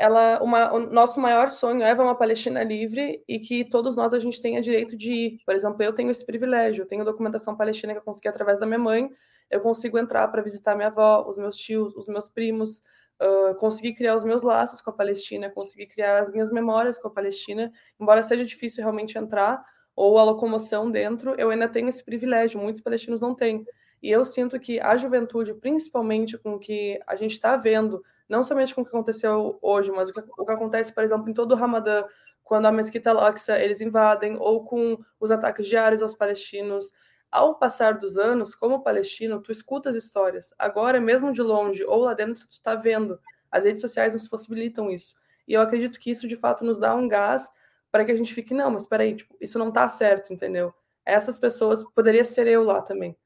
[0.01, 4.19] ela uma, o nosso maior sonho é uma Palestina livre e que todos nós a
[4.19, 5.39] gente tenha direito de ir.
[5.45, 8.65] Por exemplo, eu tenho esse privilégio, eu tenho documentação palestina que eu consegui através da
[8.65, 9.11] minha mãe,
[9.51, 12.83] eu consigo entrar para visitar minha avó, os meus tios, os meus primos,
[13.21, 17.09] uh, consegui criar os meus laços com a Palestina, consegui criar as minhas memórias com
[17.09, 17.71] a Palestina,
[18.01, 19.63] embora seja difícil realmente entrar
[19.95, 23.67] ou a locomoção dentro, eu ainda tenho esse privilégio, muitos palestinos não têm.
[24.03, 28.45] E eu sinto que a juventude, principalmente com o que a gente está vendo, não
[28.45, 31.35] somente com o que aconteceu hoje, mas o que, o que acontece, por exemplo, em
[31.35, 32.05] todo o Ramadã,
[32.45, 36.93] quando a Mesquita Al-Aqsa eles invadem, ou com os ataques diários aos palestinos.
[37.31, 40.55] Ao passar dos anos, como palestino, tu escuta as histórias.
[40.59, 43.21] Agora, mesmo de longe ou lá dentro, tu está vendo.
[43.51, 45.15] As redes sociais nos possibilitam isso.
[45.47, 47.53] E eu acredito que isso, de fato, nos dá um gás
[47.91, 50.73] para que a gente fique, não, mas espera aí, tipo, isso não está certo, entendeu?
[51.05, 53.17] Essas pessoas, poderia ser eu lá também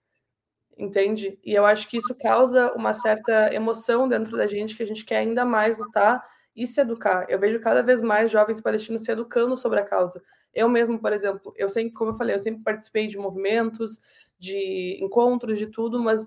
[0.78, 1.38] entende?
[1.44, 5.04] E eu acho que isso causa uma certa emoção dentro da gente, que a gente
[5.04, 6.22] quer ainda mais lutar
[6.54, 7.26] e se educar.
[7.28, 10.22] Eu vejo cada vez mais jovens palestinos se educando sobre a causa.
[10.52, 14.00] Eu mesmo, por exemplo, eu sempre, como eu falei, eu sempre participei de movimentos,
[14.38, 16.26] de encontros, de tudo, mas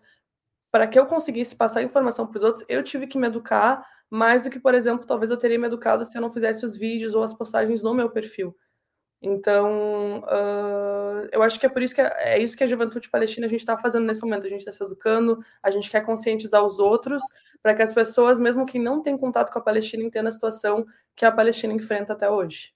[0.71, 4.43] para que eu conseguisse passar informação para os outros, eu tive que me educar mais
[4.43, 7.15] do que, por exemplo, talvez eu teria me educado se eu não fizesse os vídeos
[7.15, 8.55] ou as postagens no meu perfil.
[9.21, 13.09] Então, uh, eu acho que é por isso que é, é isso que a juventude
[13.09, 14.45] palestina a gente está fazendo nesse momento.
[14.45, 17.23] A gente está se educando, a gente quer conscientizar os outros
[17.61, 20.85] para que as pessoas, mesmo que não tenham contato com a Palestina, entendam a situação
[21.15, 22.73] que a Palestina enfrenta até hoje.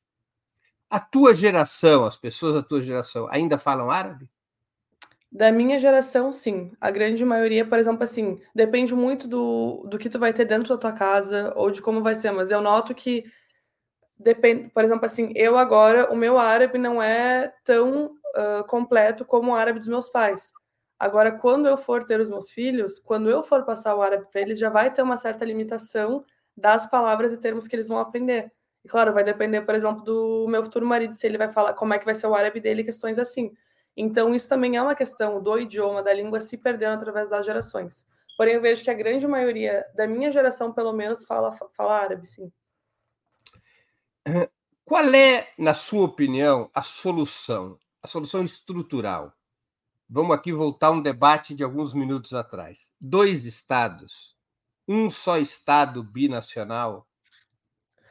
[0.89, 4.27] A tua geração, as pessoas da tua geração, ainda falam árabe?
[5.31, 6.73] Da minha geração, sim.
[6.81, 10.67] A grande maioria, por exemplo, assim, depende muito do, do que tu vai ter dentro
[10.67, 13.23] da tua casa ou de como vai ser, mas eu noto que
[14.24, 19.51] depende, por exemplo, assim, eu agora, o meu árabe não é tão uh, completo como
[19.51, 20.51] o árabe dos meus pais.
[20.99, 24.41] Agora, quando eu for ter os meus filhos, quando eu for passar o árabe para
[24.41, 26.24] eles, já vai ter uma certa limitação
[26.55, 28.51] das palavras e termos que eles vão aprender.
[28.86, 31.93] E claro, vai depender, por exemplo, do meu futuro marido, se ele vai falar como
[31.93, 33.51] é que vai ser o árabe dele, questões assim.
[33.97, 38.05] Então, isso também é uma questão do idioma, da língua se perdendo através das gerações.
[38.38, 42.28] Porém, eu vejo que a grande maioria da minha geração, pelo menos, fala, fala árabe,
[42.28, 42.51] sim.
[44.86, 49.34] Qual é, na sua opinião, a solução, a solução estrutural?
[50.09, 52.91] Vamos aqui voltar a um debate de alguns minutos atrás.
[52.99, 54.36] Dois estados,
[54.88, 57.07] um só estado binacional,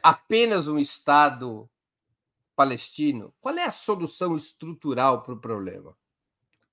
[0.03, 1.69] apenas um estado
[2.57, 3.35] palestino.
[3.41, 5.97] Qual é a solução estrutural para o problema?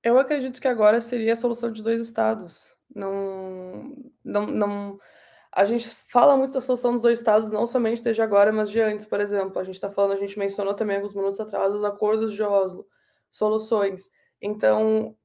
[0.01, 2.73] Eu acredito que agora seria a solução de dois estados.
[2.95, 4.99] Não, não, não
[5.57, 8.79] a gente fala muito da solução dos dois estados, não somente desde agora, mas de
[8.79, 9.59] antes, por exemplo.
[9.59, 12.87] A gente está falando, a gente mencionou também alguns minutos atrás os acordos de Oslo,
[13.31, 14.07] soluções.
[14.39, 15.17] Então,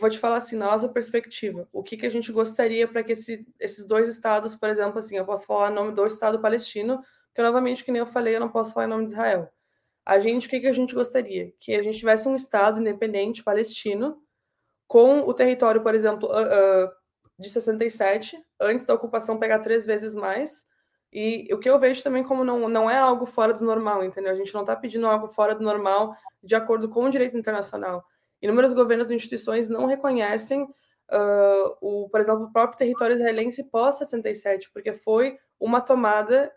[0.00, 3.12] vou te falar assim, na nossa perspectiva, o que, que a gente gostaria para que
[3.12, 7.00] esse, esses dois estados, por exemplo, assim, eu posso falar em nome do Estado palestino,
[7.32, 9.48] que novamente, que nem eu falei, eu não posso falar em nome de Israel.
[10.04, 11.52] A gente, o que, que a gente gostaria?
[11.60, 14.20] Que a gente tivesse um Estado independente palestino,
[14.88, 16.90] com o território, por exemplo, uh, uh,
[17.38, 20.66] de 67, antes da ocupação pegar três vezes mais.
[21.12, 24.32] E o que eu vejo também como não, não é algo fora do normal, entendeu?
[24.32, 28.04] A gente não está pedindo algo fora do normal de acordo com o direito internacional.
[28.42, 34.68] Inúmeros governos e instituições não reconhecem, uh, o, por exemplo, o próprio território israelense pós-67,
[34.72, 36.52] porque foi uma tomada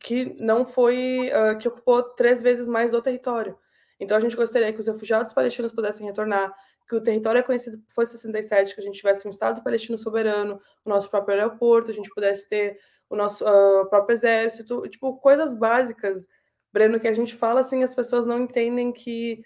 [0.00, 3.56] que não foi, uh, que ocupou três vezes mais o território.
[4.00, 6.52] Então a gente gostaria que os refugiados palestinos pudessem retornar,
[6.88, 10.60] que o território é conhecido fosse 67, que a gente tivesse um Estado palestino soberano,
[10.84, 12.78] o nosso próprio aeroporto, a gente pudesse ter
[13.08, 16.26] o nosso uh, próprio exército, tipo, coisas básicas,
[16.72, 19.42] Breno, que a gente fala assim, as pessoas não entendem que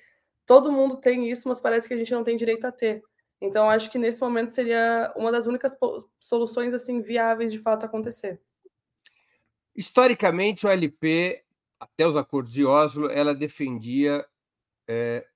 [0.46, 3.02] todo mundo tem isso, mas parece que a gente não tem direito a ter.
[3.40, 5.76] Então, acho que nesse momento seria uma das únicas
[6.18, 8.40] soluções assim viáveis de fato acontecer.
[9.74, 11.42] Historicamente, o LP,
[11.78, 14.26] até os acordos de Oslo, ela defendia
[14.86, 15.26] é,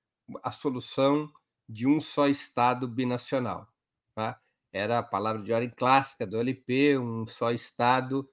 [0.43, 1.31] a solução
[1.69, 3.69] de um só Estado binacional.
[4.15, 4.41] Tá?
[4.73, 8.29] Era a palavra de ordem clássica do LP, um só Estado.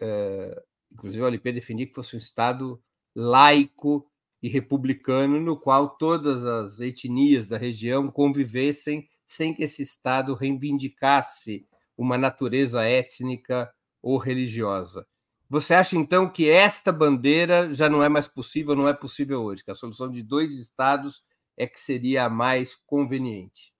[0.00, 0.62] Eh,
[0.92, 2.82] inclusive, o LP defendia que fosse um Estado
[3.14, 4.10] laico
[4.42, 11.66] e republicano, no qual todas as etnias da região convivessem sem que esse Estado reivindicasse
[11.96, 15.06] uma natureza étnica ou religiosa.
[15.48, 19.64] Você acha então que esta bandeira já não é mais possível, não é possível hoje,
[19.64, 21.22] que a solução de dois estados
[21.56, 23.74] é que seria mais conveniente?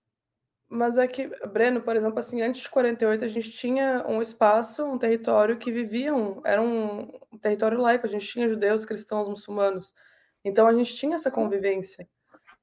[0.68, 4.84] Mas é que, Breno, por exemplo, assim, antes de 48 a gente tinha um espaço,
[4.84, 7.08] um território que viviam, era um,
[7.40, 9.94] território laico, a gente tinha judeus, cristãos, muçulmanos.
[10.44, 12.08] Então a gente tinha essa convivência.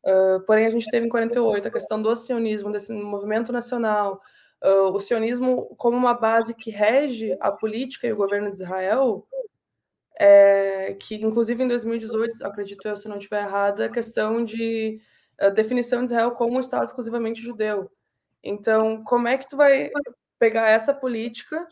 [0.03, 4.21] Uh, porém, a gente teve em 48 a questão do sionismo, desse movimento nacional,
[4.61, 9.25] uh, o sionismo como uma base que rege a política e o governo de Israel,
[10.25, 15.01] é, que inclusive em 2018, acredito eu, se não estiver errada, a questão de
[15.37, 17.91] a definição de Israel como um Estado exclusivamente judeu.
[18.41, 19.91] Então, como é que tu vai
[20.39, 21.67] pegar essa política,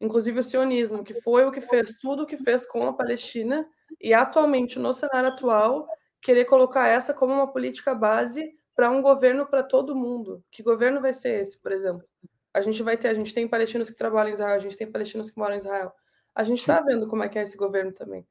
[0.00, 3.66] inclusive o sionismo, que foi o que fez tudo o que fez com a Palestina,
[4.00, 5.88] e atualmente, no cenário atual,
[6.20, 10.44] querer colocar essa como uma política base para um governo para todo mundo.
[10.52, 12.06] Que governo vai ser esse, por exemplo?
[12.54, 14.90] A gente vai ter, a gente tem palestinos que trabalham em Israel, a gente tem
[14.90, 15.92] palestinos que moram em Israel.
[16.38, 18.24] A gente está vendo como é que é esse governo também.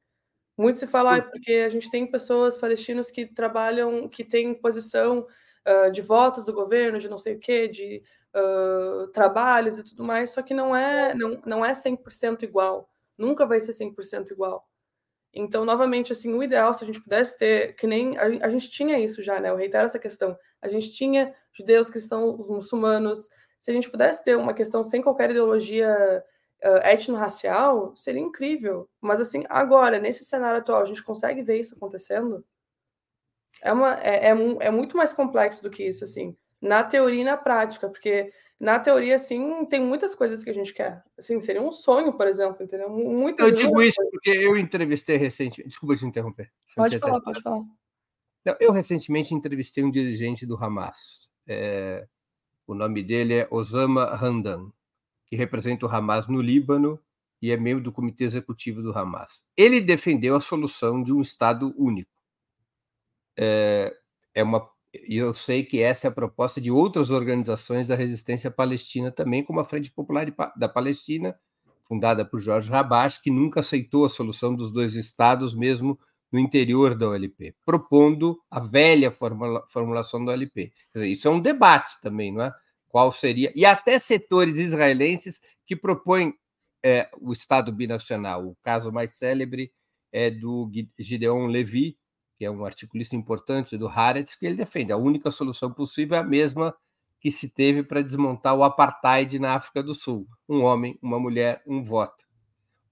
[0.58, 5.28] Muito se fala, ah, porque a gente tem pessoas palestinos que trabalham, que têm posição
[5.68, 8.02] uh, de votos do governo, de não sei o quê, de
[8.34, 12.90] uh, trabalhos e tudo mais, só que não é, não, não é 100% igual.
[13.18, 14.66] Nunca vai ser 100% igual.
[15.34, 18.72] Então, novamente, assim, o ideal, se a gente pudesse ter, que nem a, a gente
[18.72, 19.50] tinha isso já, né?
[19.50, 20.38] Eu reitero essa questão.
[20.62, 23.28] A gente tinha judeus, cristãos, muçulmanos.
[23.60, 26.24] Se a gente pudesse ter uma questão sem qualquer ideologia
[26.64, 28.90] uh, etno-racial, seria incrível.
[29.02, 32.44] Mas, assim, agora, nesse cenário atual, a gente consegue ver isso acontecendo?
[33.62, 37.26] É, uma, é, é, é muito mais complexo do que isso, assim, na teoria e
[37.26, 41.04] na prática, porque na teoria, assim, tem muitas coisas que a gente quer.
[41.18, 42.90] Assim, seria um sonho, por exemplo, entendeu?
[42.90, 44.12] Muitas eu digo isso coisas.
[44.12, 45.68] porque eu entrevistei recentemente.
[45.68, 46.52] Desculpa te interromper.
[46.76, 47.64] Pode falar, pode falar.
[48.60, 51.30] Eu recentemente entrevistei um dirigente do Hamas.
[51.46, 52.08] É,
[52.66, 54.72] o nome dele é Osama Randan
[55.28, 57.00] que representa o Hamas no Líbano
[57.42, 59.44] e é membro do comitê executivo do Hamas.
[59.56, 62.12] Ele defendeu a solução de um Estado único.
[63.38, 63.96] É,
[64.34, 68.50] é uma, e eu sei que essa é a proposta de outras organizações da resistência
[68.50, 71.38] palestina também, como a Frente Popular da Palestina,
[71.88, 76.00] fundada por Jorge Rabash, que nunca aceitou a solução dos dois estados, mesmo
[76.32, 80.74] no interior da OLP, propondo a velha formula, formulação da OLP.
[80.92, 82.54] Quer dizer, isso é um debate também, não é?
[82.90, 86.34] Qual seria, e até setores israelenses que propõem
[86.84, 88.48] é, o Estado binacional.
[88.48, 89.72] O caso mais célebre
[90.12, 91.98] é do Gideon Levi,
[92.38, 96.20] que é um articulista importante do Haaretz, que ele defende a única solução possível é
[96.20, 96.76] a mesma
[97.20, 101.62] que se teve para desmontar o apartheid na África do Sul: um homem, uma mulher,
[101.66, 102.26] um voto.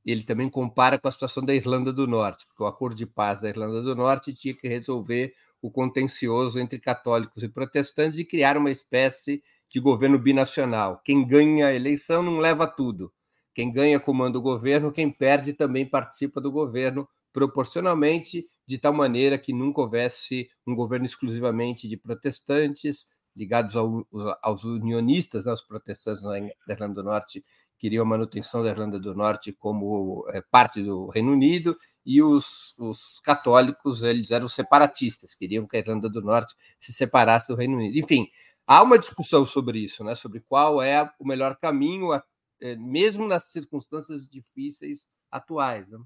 [0.03, 3.41] Ele também compara com a situação da Irlanda do Norte, porque o acordo de paz
[3.41, 8.55] da Irlanda do Norte tinha que resolver o contencioso entre católicos e protestantes e criar
[8.55, 9.41] uma espécie
[9.75, 11.01] de governo binacional.
[11.03, 13.11] Quem ganha a eleição não leva tudo.
[13.53, 19.37] Quem ganha comanda o governo, quem perde também participa do governo proporcionalmente, de tal maneira
[19.37, 23.05] que nunca houvesse um governo exclusivamente de protestantes,
[23.35, 24.07] ligados ao,
[24.41, 27.43] aos unionistas, né, os protestantes na Irlanda do Norte
[27.77, 32.73] queriam a manutenção da Irlanda do Norte como é, parte do Reino Unido, e os,
[32.77, 37.75] os, católicos eles eram separatistas, queriam que a Irlanda do Norte se separasse do Reino
[37.75, 37.97] Unido.
[37.97, 38.29] Enfim,
[38.65, 40.15] há uma discussão sobre isso, né?
[40.15, 42.13] sobre qual é o melhor caminho,
[42.61, 45.89] é, mesmo nas circunstâncias difíceis atuais.
[45.89, 45.99] Né?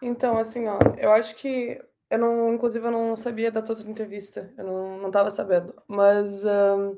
[0.00, 1.80] Então, assim, ó, eu acho que
[2.10, 6.44] eu não, inclusive, eu não sabia da tua entrevista, eu não, não tava sabendo, mas
[6.44, 6.96] um,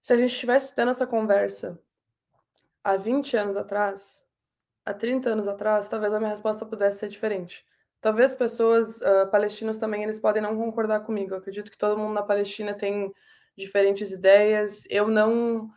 [0.00, 1.78] se a gente estivesse tendo essa conversa
[2.82, 4.24] há 20 anos atrás,
[4.84, 7.66] há 30 anos atrás, talvez a minha resposta pudesse ser diferente.
[8.00, 11.34] Talvez pessoas uh, palestinos também eles podem não concordar comigo.
[11.34, 13.12] Eu acredito que todo mundo na Palestina tem
[13.56, 14.84] diferentes ideias.
[14.88, 15.70] Eu não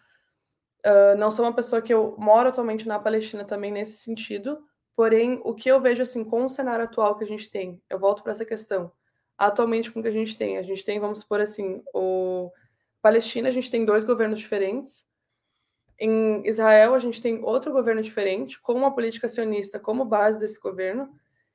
[0.86, 4.64] uh, não sou uma pessoa que eu moro atualmente na Palestina também nesse sentido.
[4.96, 7.98] Porém, o que eu vejo assim com o cenário atual que a gente tem, eu
[7.98, 8.92] volto para essa questão.
[9.38, 12.52] Atualmente com o que a gente tem, a gente tem, vamos supor assim, o
[13.02, 15.04] Palestina, a gente tem dois governos diferentes.
[15.98, 20.60] Em Israel, a gente tem outro governo diferente, com uma política sionista como base desse
[20.60, 21.10] governo.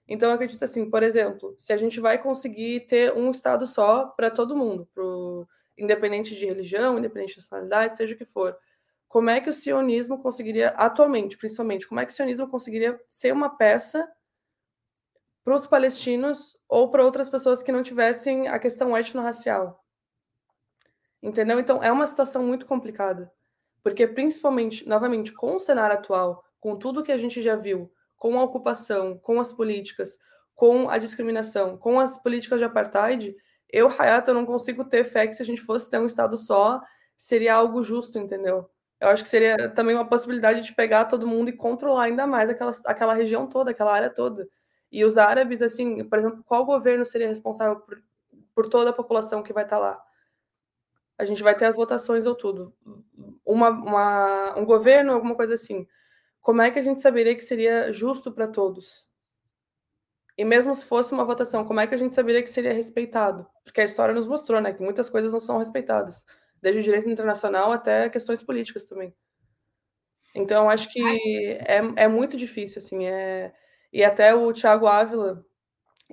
[0.09, 4.31] Então, acredito assim, por exemplo, se a gente vai conseguir ter um Estado só para
[4.31, 8.57] todo mundo, pro, independente de religião, independente de nacionalidade, seja o que for,
[9.09, 13.33] como é que o sionismo conseguiria, atualmente, principalmente, como é que o sionismo conseguiria ser
[13.33, 14.09] uma peça
[15.45, 19.85] para os palestinos ou para outras pessoas que não tivessem a questão étnico-racial?
[21.23, 21.59] Entendeu?
[21.59, 23.33] Então, é uma situação muito complicada.
[23.83, 28.39] Porque, principalmente, novamente, com o cenário atual, com tudo que a gente já viu, com
[28.39, 30.19] a ocupação, com as políticas,
[30.55, 33.37] com a discriminação, com as políticas de apartheid,
[33.71, 36.39] eu, Hayato, eu não consigo ter fé que se a gente fosse ter um Estado
[36.39, 36.81] só,
[37.17, 38.71] seria algo justo, entendeu?
[39.01, 42.49] Eu acho que seria também uma possibilidade de pegar todo mundo e controlar ainda mais
[42.49, 44.49] aquela, aquela região toda, aquela área toda.
[44.91, 48.03] E os árabes, assim, por exemplo, qual governo seria responsável por,
[48.55, 50.01] por toda a população que vai estar lá?
[51.19, 52.75] A gente vai ter as votações ou tudo.
[53.45, 55.87] Uma, uma, um governo, alguma coisa assim.
[56.47, 59.05] Como é que a gente saberia que seria justo para todos?
[60.39, 63.45] E mesmo se fosse uma votação, como é que a gente saberia que seria respeitado?
[63.65, 66.25] Porque a história nos mostrou, né, que muitas coisas não são respeitadas,
[66.63, 69.13] desde o direito internacional até questões políticas também.
[70.37, 71.03] Então, acho que
[71.67, 73.53] é, é muito difícil, assim, é...
[73.93, 75.45] e até o Tiago Ávila,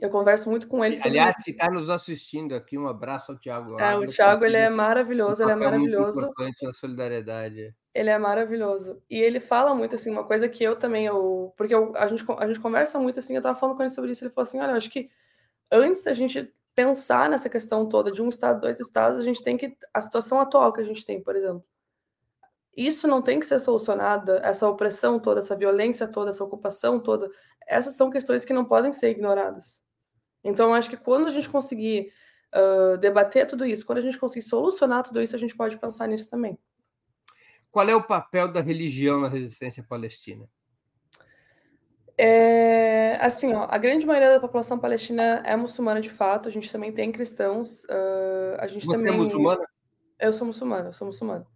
[0.02, 1.46] eu converso muito com ele sobre Aliás, isso.
[1.46, 5.44] que está nos assistindo aqui, um abraço ao Tiago É, o Tiago, ele é maravilhoso,
[5.44, 6.20] um ele é maravilhoso.
[6.20, 7.76] Muito importante na solidariedade.
[7.94, 9.02] Ele é maravilhoso.
[9.08, 12.26] E ele fala muito, assim, uma coisa que eu também, eu, porque eu, a, gente,
[12.40, 14.60] a gente conversa muito, assim, eu tava falando com ele sobre isso, ele falou assim,
[14.60, 15.10] olha, eu acho que
[15.72, 19.58] antes da gente pensar nessa questão toda de um estado, dois estados, a gente tem
[19.58, 21.64] que, a situação atual que a gente tem, por exemplo,
[22.76, 27.30] isso não tem que ser solucionada, essa opressão toda, essa violência toda, essa ocupação toda,
[27.68, 29.83] essas são questões que não podem ser ignoradas.
[30.44, 32.12] Então, acho que quando a gente conseguir
[32.54, 36.08] uh, debater tudo isso, quando a gente conseguir solucionar tudo isso, a gente pode pensar
[36.08, 36.58] nisso também.
[37.72, 40.48] Qual é o papel da religião na resistência palestina?
[42.16, 46.48] É, assim, ó, a grande maioria da população palestina é muçulmana de fato.
[46.48, 47.84] A gente também tem cristãos.
[47.86, 49.14] Uh, a gente Você também...
[49.14, 49.66] é muçulmana?
[50.20, 51.48] Eu sou muçulmana, eu sou muçulmana.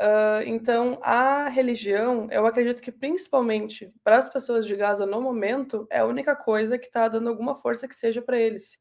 [0.00, 5.86] Uh, então, a religião, eu acredito que principalmente para as pessoas de Gaza no momento,
[5.90, 8.80] é a única coisa que está dando alguma força que seja para eles.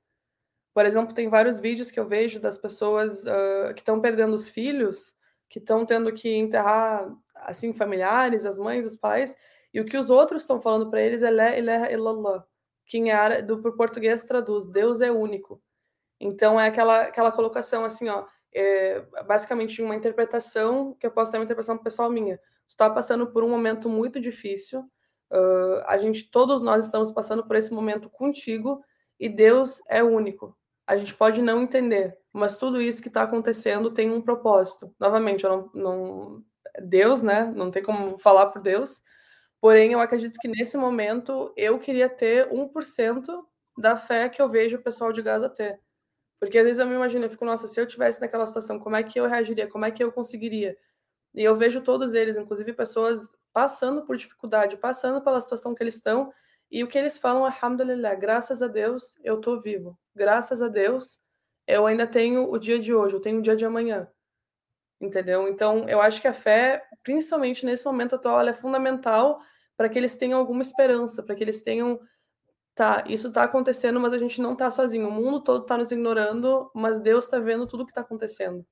[0.74, 4.47] Por exemplo, tem vários vídeos que eu vejo das pessoas uh, que estão perdendo os
[4.47, 5.13] filhos
[5.49, 9.36] que estão tendo que enterrar assim familiares, as mães, os pais,
[9.74, 12.45] e o que os outros estão falando para eles é La ilaha
[12.86, 15.61] que em árabe, do português traduz Deus é único.
[16.20, 21.38] Então é aquela aquela colocação assim, ó, é, basicamente uma interpretação que eu posso ter
[21.38, 22.38] uma interpretação pessoal minha.
[22.68, 24.82] Tu está passando por um momento muito difícil.
[25.32, 28.84] Uh, a gente, todos nós estamos passando por esse momento contigo
[29.20, 30.58] e Deus é único.
[30.88, 34.93] A gente pode não entender, mas tudo isso que está acontecendo tem um propósito.
[35.00, 36.43] Novamente, eu não, não,
[36.82, 37.52] Deus, né?
[37.56, 39.02] Não tem como falar por Deus.
[39.62, 43.26] Porém, eu acredito que nesse momento eu queria ter 1%
[43.78, 45.80] da fé que eu vejo o pessoal de Gaza ter.
[46.39, 48.95] Porque às vezes eu me imagino, eu fico, nossa, se eu tivesse naquela situação, como
[48.95, 49.67] é que eu reagiria?
[49.67, 50.77] Como é que eu conseguiria?
[51.33, 55.95] E eu vejo todos eles, inclusive pessoas passando por dificuldade, passando pela situação que eles
[55.95, 56.31] estão,
[56.71, 59.97] e o que eles falam alhamdulillah, graças a Deus eu tô vivo.
[60.15, 61.19] Graças a Deus
[61.67, 64.07] eu ainda tenho o dia de hoje, eu tenho o dia de amanhã.
[64.99, 65.47] Entendeu?
[65.47, 69.39] Então, eu acho que a fé, principalmente nesse momento atual, é fundamental
[69.77, 71.99] para que eles tenham alguma esperança, para que eles tenham
[72.80, 75.09] tá, isso está acontecendo, mas a gente não está sozinho.
[75.09, 78.65] O mundo todo está nos ignorando, mas Deus está vendo tudo que está acontecendo.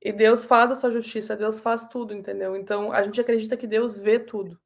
[0.00, 2.54] E Deus faz a sua justiça, Deus faz tudo, entendeu?
[2.54, 4.56] Então a gente acredita que Deus vê tudo.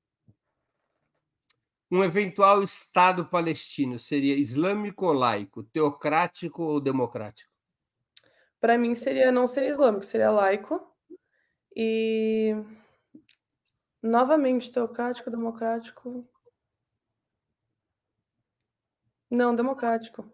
[1.90, 7.50] Um eventual Estado palestino seria islâmico ou laico, teocrático ou democrático?
[8.60, 10.86] Para mim seria não seria islâmico, seria laico.
[11.74, 12.54] E
[14.02, 16.28] novamente teocrático, democrático.
[19.32, 20.30] Não, democrático.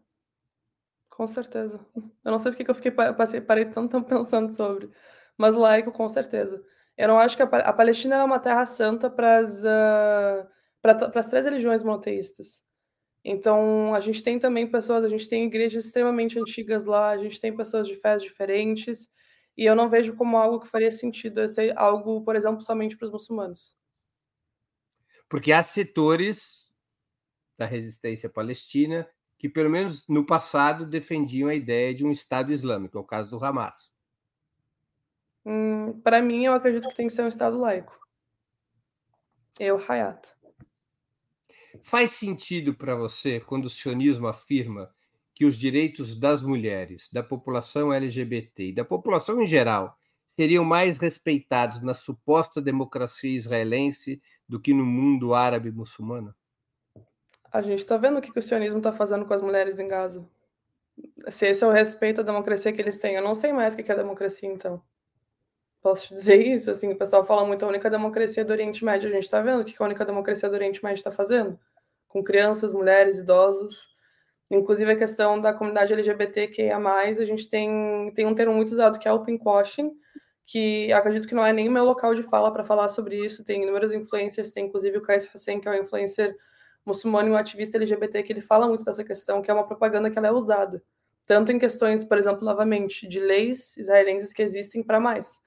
[1.09, 1.79] Com certeza.
[1.97, 4.91] Eu não sei porque que eu fiquei passei, parei tanto tempo pensando sobre,
[5.37, 6.61] mas laico com certeza.
[6.97, 10.49] Eu não acho que a, a Palestina é uma terra santa para as uh,
[10.83, 12.65] para as três religiões monoteístas.
[13.25, 17.41] Então, a gente tem também pessoas, a gente tem igrejas extremamente antigas lá, a gente
[17.41, 19.09] tem pessoas de fés diferentes,
[19.57, 23.07] e eu não vejo como algo que faria sentido ser algo, por exemplo, somente para
[23.07, 23.77] os muçulmanos.
[25.29, 26.68] Porque há setores
[27.59, 29.07] da resistência palestina
[29.37, 33.31] que, pelo menos no passado, defendiam a ideia de um Estado Islâmico, é o caso
[33.31, 33.93] do Hamas.
[35.45, 37.99] Hum, para mim, eu acredito que tem que ser um Estado laico.
[39.59, 40.21] Eu, Hayat.
[41.83, 44.93] Faz sentido para você quando o sionismo afirma
[45.35, 49.97] que os direitos das mulheres, da população LGBT e da população em geral
[50.35, 56.35] seriam mais respeitados na suposta democracia israelense do que no mundo árabe muçulmano?
[57.51, 60.25] A gente está vendo o que o sionismo está fazendo com as mulheres em Gaza.
[61.29, 63.77] Se esse é o respeito à democracia que eles têm, eu não sei mais o
[63.77, 64.83] que é democracia, então.
[65.81, 66.71] Posso te dizer isso?
[66.71, 69.09] Assim, o pessoal fala muito a única democracia do Oriente Médio.
[69.09, 71.59] A gente está vendo o que a única democracia do Oriente Médio está fazendo?
[72.09, 73.89] Com crianças, mulheres, idosos.
[74.51, 79.07] Inclusive a questão da comunidade LGBTQIA+, a gente tem, tem um termo muito usado que
[79.07, 79.93] é o pinkwashing,
[80.47, 83.45] que acredito que não é nem o meu local de fala para falar sobre isso.
[83.45, 86.35] Tem inúmeros influencers, tem inclusive o Kais Hussein, que é um influencer
[86.89, 90.11] muçulmano e um ativista LGBT, que ele fala muito dessa questão, que é uma propaganda
[90.11, 90.83] que ela é usada.
[91.27, 95.41] Tanto em questões, por exemplo, novamente, de leis israelenses que existem para mais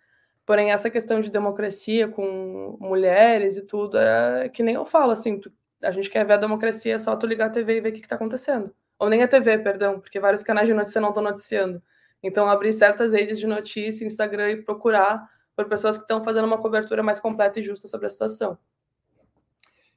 [0.46, 5.40] Porém, essa questão de democracia com mulheres e tudo, é que nem eu falo, assim,
[5.40, 7.90] tu, a gente quer ver a democracia, é só tu ligar a TV e ver
[7.90, 8.74] o que está acontecendo.
[9.00, 11.82] Ou nem a TV, perdão, porque vários canais de notícia não estão noticiando.
[12.24, 15.26] Então, abrir certas redes de notícia, Instagram e procurar
[15.56, 18.58] por pessoas que estão fazendo uma cobertura mais completa e justa sobre a situação.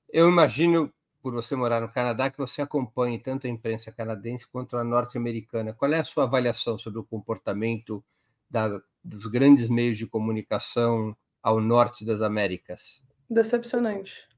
[0.08, 0.92] Eu imagino,
[1.24, 5.72] por você morar no Canadá, que você acompanhe tanto a imprensa canadense quanto a norte-americana.
[5.72, 8.04] Qual é a sua avaliação sobre o comportamento
[8.50, 13.02] da, dos grandes meios de comunicação ao norte das Américas?
[13.30, 14.28] Decepcionante.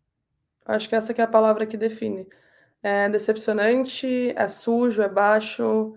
[0.64, 2.24] Acho que essa que é a palavra que define.
[2.80, 5.93] É decepcionante, é sujo, é baixo,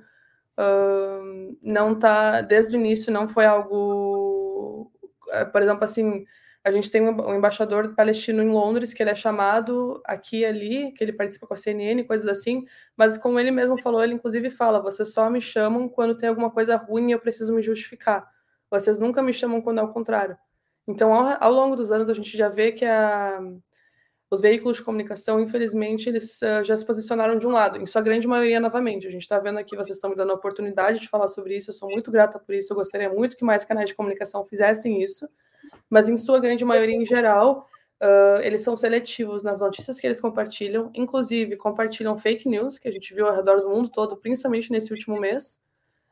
[0.58, 4.92] uh, não tá desde o início não foi algo,
[5.30, 6.26] é, por exemplo, assim,
[6.64, 10.92] a gente tem um embaixador palestino em Londres, que ele é chamado aqui e ali,
[10.92, 12.66] que ele participa com a CNN, coisas assim,
[12.98, 16.52] mas como ele mesmo falou, ele inclusive fala: vocês só me chamam quando tem alguma
[16.52, 18.28] coisa ruim e eu preciso me justificar.
[18.70, 20.38] Vocês nunca me chamam quando é o contrário.
[20.88, 23.40] Então, ao, ao longo dos anos, a gente já vê que a,
[24.30, 28.02] os veículos de comunicação, infelizmente, eles uh, já se posicionaram de um lado, em sua
[28.02, 29.08] grande maioria, novamente.
[29.08, 31.70] A gente está vendo aqui, vocês estão me dando a oportunidade de falar sobre isso,
[31.72, 35.02] eu sou muito grata por isso, eu gostaria muito que mais canais de comunicação fizessem
[35.02, 35.28] isso
[35.90, 37.68] mas em sua grande maioria em geral,
[38.02, 42.92] uh, eles são seletivos nas notícias que eles compartilham, inclusive compartilham fake news, que a
[42.92, 45.60] gente viu ao redor do mundo todo, principalmente nesse último mês,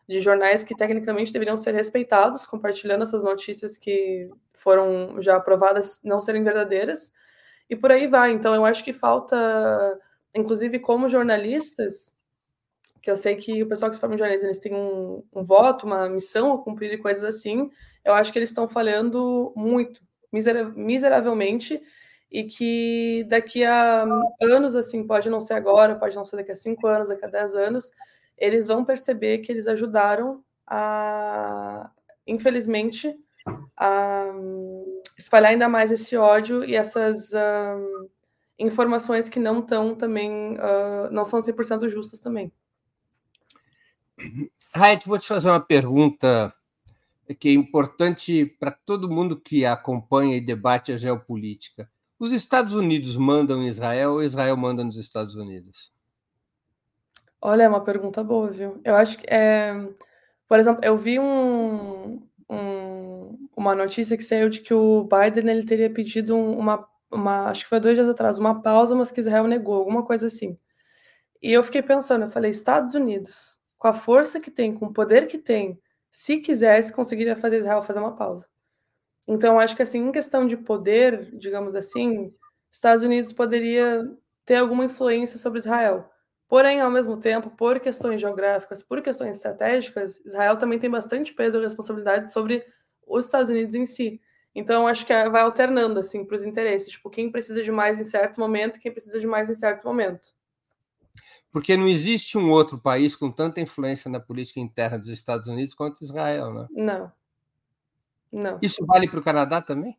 [0.07, 6.21] de jornais que tecnicamente deveriam ser respeitados, compartilhando essas notícias que foram já aprovadas não
[6.21, 7.11] serem verdadeiras,
[7.69, 8.31] e por aí vai.
[8.31, 9.99] Então, eu acho que falta,
[10.33, 12.13] inclusive como jornalistas,
[13.01, 16.09] que eu sei que o pessoal que se jornalismo, eles têm um, um voto, uma
[16.09, 17.69] missão a cumprir e coisas assim,
[18.03, 21.81] eu acho que eles estão falhando muito, miseravelmente,
[22.31, 24.05] e que daqui a
[24.41, 27.29] anos, assim, pode não ser agora, pode não ser daqui a cinco anos, daqui a
[27.29, 27.91] dez anos,
[28.37, 31.89] eles vão perceber que eles ajudaram a,
[32.25, 33.17] infelizmente,
[33.75, 34.25] a
[35.17, 38.09] espalhar ainda mais esse ódio e essas uh,
[38.59, 42.51] informações que não estão também, uh, não são 100% justas também.
[44.73, 46.53] Raet, vou te fazer uma pergunta
[47.39, 51.89] que é importante para todo mundo que acompanha e debate a geopolítica.
[52.19, 55.91] Os Estados Unidos mandam em Israel ou Israel manda nos Estados Unidos?
[57.41, 58.81] Olha, é uma pergunta boa, viu?
[58.83, 59.73] Eu acho que, é...
[60.47, 65.65] por exemplo, eu vi um, um, uma notícia que saiu de que o Biden ele
[65.65, 69.45] teria pedido uma, uma, acho que foi dois dias atrás, uma pausa, mas que Israel
[69.45, 70.57] negou, alguma coisa assim.
[71.41, 74.93] E eu fiquei pensando, eu falei, Estados Unidos, com a força que tem, com o
[74.93, 78.45] poder que tem, se quisesse, conseguiria fazer Israel fazer uma pausa.
[79.27, 82.33] Então, acho que assim, em questão de poder, digamos assim,
[82.71, 84.09] Estados Unidos poderia
[84.45, 86.09] ter alguma influência sobre Israel.
[86.47, 91.59] Porém, ao mesmo tempo, por questões geográficas, por questões estratégicas, Israel também tem bastante peso
[91.59, 92.65] e responsabilidade sobre
[93.05, 94.21] os Estados Unidos em si.
[94.55, 98.05] Então, acho que vai alternando assim para os interesses, tipo, quem precisa de mais em
[98.05, 100.36] certo momento, quem precisa de mais em certo momento
[101.57, 105.73] porque não existe um outro país com tanta influência na política interna dos Estados Unidos
[105.73, 106.67] quanto Israel, né?
[106.69, 107.11] Não.
[108.31, 108.59] Não.
[108.61, 109.97] Isso vale para o Canadá também?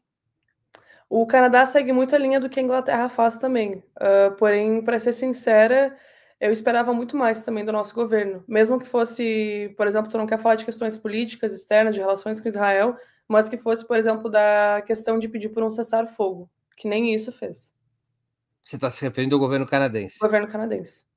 [1.10, 3.82] O Canadá segue muito a linha do que a Inglaterra faz também.
[3.96, 5.96] Uh, porém, para ser sincera,
[6.40, 8.44] eu esperava muito mais também do nosso governo.
[8.46, 12.40] Mesmo que fosse, por exemplo, tu não quer falar de questões políticas externas, de relações
[12.40, 12.96] com Israel,
[13.26, 17.32] mas que fosse, por exemplo, da questão de pedir por um cessar-fogo, que nem isso
[17.32, 17.74] fez.
[18.62, 20.20] Você está se referindo ao governo canadense?
[20.20, 21.08] Governo canadense.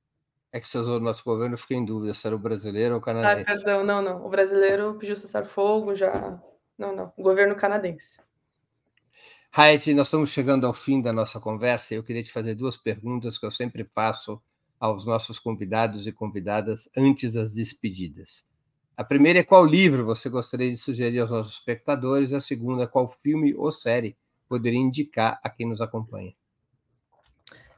[0.52, 3.02] É que o nosso governo, eu fiquei em dúvida se era o brasileiro ou o
[3.02, 3.50] ah, canadense.
[3.50, 4.26] Ah, perdão, não, não.
[4.26, 6.38] O brasileiro pediu cessar fogo, já.
[6.76, 7.12] Não, não.
[7.16, 8.20] O governo canadense.
[9.50, 12.76] Hayat, nós estamos chegando ao fim da nossa conversa e eu queria te fazer duas
[12.76, 14.42] perguntas que eu sempre faço
[14.78, 18.44] aos nossos convidados e convidadas antes das despedidas.
[18.96, 23.08] A primeira é qual livro você gostaria de sugerir aos nossos espectadores, a segunda, qual
[23.22, 24.16] filme ou série
[24.48, 26.34] poderia indicar a quem nos acompanha.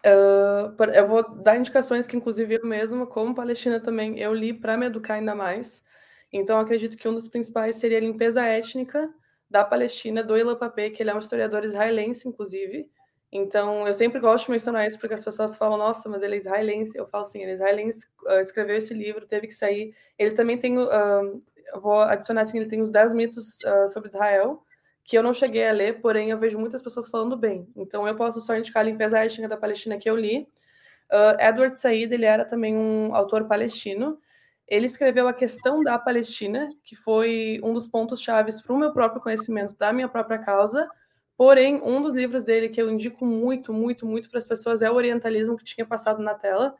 [0.05, 4.77] Uh, eu vou dar indicações que, inclusive, eu mesma, como palestina também, eu li para
[4.77, 5.83] me educar ainda mais.
[6.31, 9.09] Então, acredito que um dos principais seria a limpeza étnica
[9.49, 12.91] da Palestina, do Ilan Pape, que ele é um historiador israelense, inclusive.
[13.33, 16.39] Então, eu sempre gosto de mencionar isso, porque as pessoas falam, nossa, mas ele é
[16.39, 16.99] israelense.
[16.99, 19.95] Eu falo assim, ele é israelense, uh, escreveu esse livro, teve que sair.
[20.19, 21.43] Ele também tem, uh,
[21.81, 23.59] vou adicionar assim, ele tem os 10 mitos
[23.93, 24.63] sobre Israel,
[25.05, 27.69] que eu não cheguei a ler, porém eu vejo muitas pessoas falando bem.
[27.77, 30.49] Então eu posso só indicar a Limpeza Étnica da Palestina que eu li.
[31.13, 34.19] Uh, Edward Said, ele era também um autor palestino.
[34.67, 38.95] Ele escreveu A Questão da Palestina, que foi um dos pontos chaves para o meu
[38.95, 40.89] próprio conhecimento da minha própria causa.
[41.37, 44.91] Porém, um dos livros dele que eu indico muito, muito, muito para as pessoas é
[44.91, 46.75] o Orientalismo, que tinha passado na tela,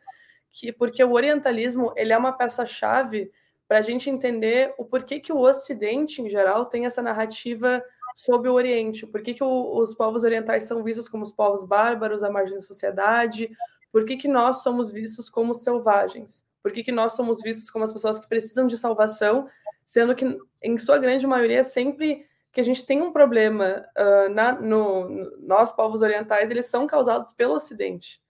[0.51, 3.31] que porque o Orientalismo ele é uma peça-chave
[3.67, 7.83] para a gente entender o porquê que o Ocidente, em geral, tem essa narrativa
[8.15, 11.65] sobre o Oriente, por que, que o, os povos orientais são vistos como os povos
[11.65, 13.51] bárbaros, à margem da sociedade,
[13.91, 17.85] por que, que nós somos vistos como selvagens, por que, que nós somos vistos como
[17.85, 19.49] as pessoas que precisam de salvação,
[19.87, 20.27] sendo que,
[20.63, 25.37] em sua grande maioria, sempre que a gente tem um problema uh, na, no, no,
[25.41, 28.23] nós, povos orientais, eles são causados pelo Ocidente,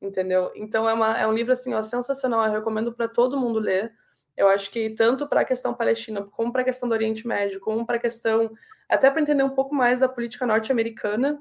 [0.00, 0.52] entendeu?
[0.54, 3.92] Então é, uma, é um livro assim, ó, sensacional, eu recomendo para todo mundo ler.
[4.36, 7.60] Eu acho que tanto para a questão palestina, como para a questão do Oriente Médio,
[7.60, 8.50] como para a questão
[8.88, 11.40] até para entender um pouco mais da política norte-americana.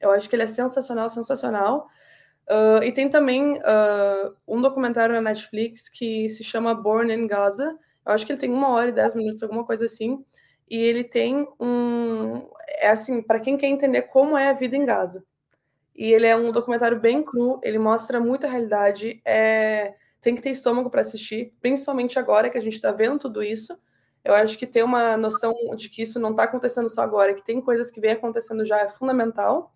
[0.00, 1.88] Eu acho que ele é sensacional, sensacional.
[2.48, 7.78] Uh, e tem também uh, um documentário na Netflix que se chama Born in Gaza.
[8.04, 10.24] Eu acho que ele tem uma hora e dez minutos, alguma coisa assim.
[10.68, 12.48] E ele tem um.
[12.78, 15.24] É assim, para quem quer entender como é a vida em Gaza.
[15.94, 19.20] E ele é um documentário bem cru, ele mostra muito a realidade.
[19.24, 19.94] É...
[20.20, 23.78] Tem que ter estômago para assistir, principalmente agora que a gente está vendo tudo isso.
[24.24, 27.44] Eu acho que ter uma noção de que isso não está acontecendo só agora, que
[27.44, 29.72] tem coisas que vem acontecendo já é fundamental.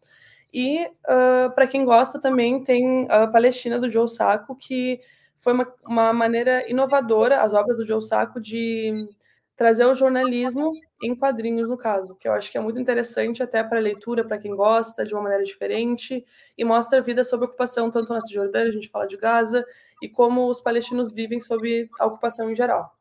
[0.53, 5.01] E uh, para quem gosta também tem a Palestina do Joe Sacco, que
[5.39, 9.09] foi uma, uma maneira inovadora, as obras do Joe Sacco, de
[9.57, 10.73] trazer o jornalismo
[11.03, 14.39] em quadrinhos, no caso, que eu acho que é muito interessante até para leitura, para
[14.39, 16.25] quem gosta, de uma maneira diferente,
[16.57, 19.65] e mostra a vida sob ocupação, tanto na Cisjordânia, a gente fala de Gaza,
[20.05, 22.95] e como os palestinos vivem sob a ocupação em geral.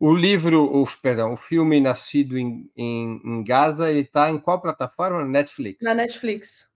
[0.00, 4.60] O livro, o, perdão, o filme Nascido em, em, em Gaza, ele está em qual
[4.60, 5.22] plataforma?
[5.22, 5.78] Netflix.
[5.82, 6.66] Na Netflix.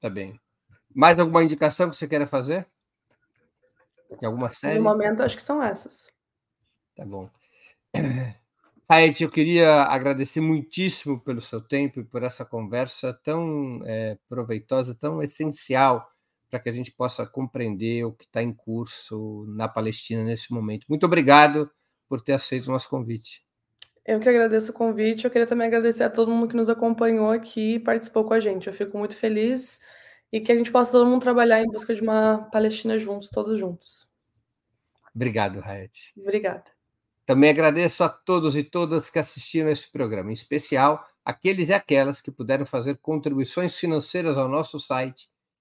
[0.00, 0.40] Tá bem.
[0.94, 2.66] Mais alguma indicação que você queira fazer?
[4.18, 4.78] De alguma série?
[4.78, 6.10] No momento, acho que são essas.
[6.96, 7.28] Tá bom.
[8.90, 14.94] Raed, eu queria agradecer muitíssimo pelo seu tempo e por essa conversa tão é, proveitosa,
[14.94, 16.10] tão essencial
[16.50, 20.86] para que a gente possa compreender o que está em curso na Palestina nesse momento.
[20.88, 21.70] Muito obrigado
[22.08, 23.44] por ter aceito o nosso convite.
[24.04, 25.24] Eu que agradeço o convite.
[25.24, 28.40] Eu queria também agradecer a todo mundo que nos acompanhou aqui e participou com a
[28.40, 28.66] gente.
[28.66, 29.80] Eu fico muito feliz
[30.32, 33.58] e que a gente possa todo mundo trabalhar em busca de uma Palestina juntos, todos
[33.58, 34.08] juntos.
[35.14, 35.92] Obrigado, Raed.
[36.16, 36.64] Obrigada.
[37.26, 41.74] Também agradeço a todos e todas que assistiram a esse programa, em especial aqueles e
[41.74, 45.28] aquelas que puderam fazer contribuições financeiras ao nosso site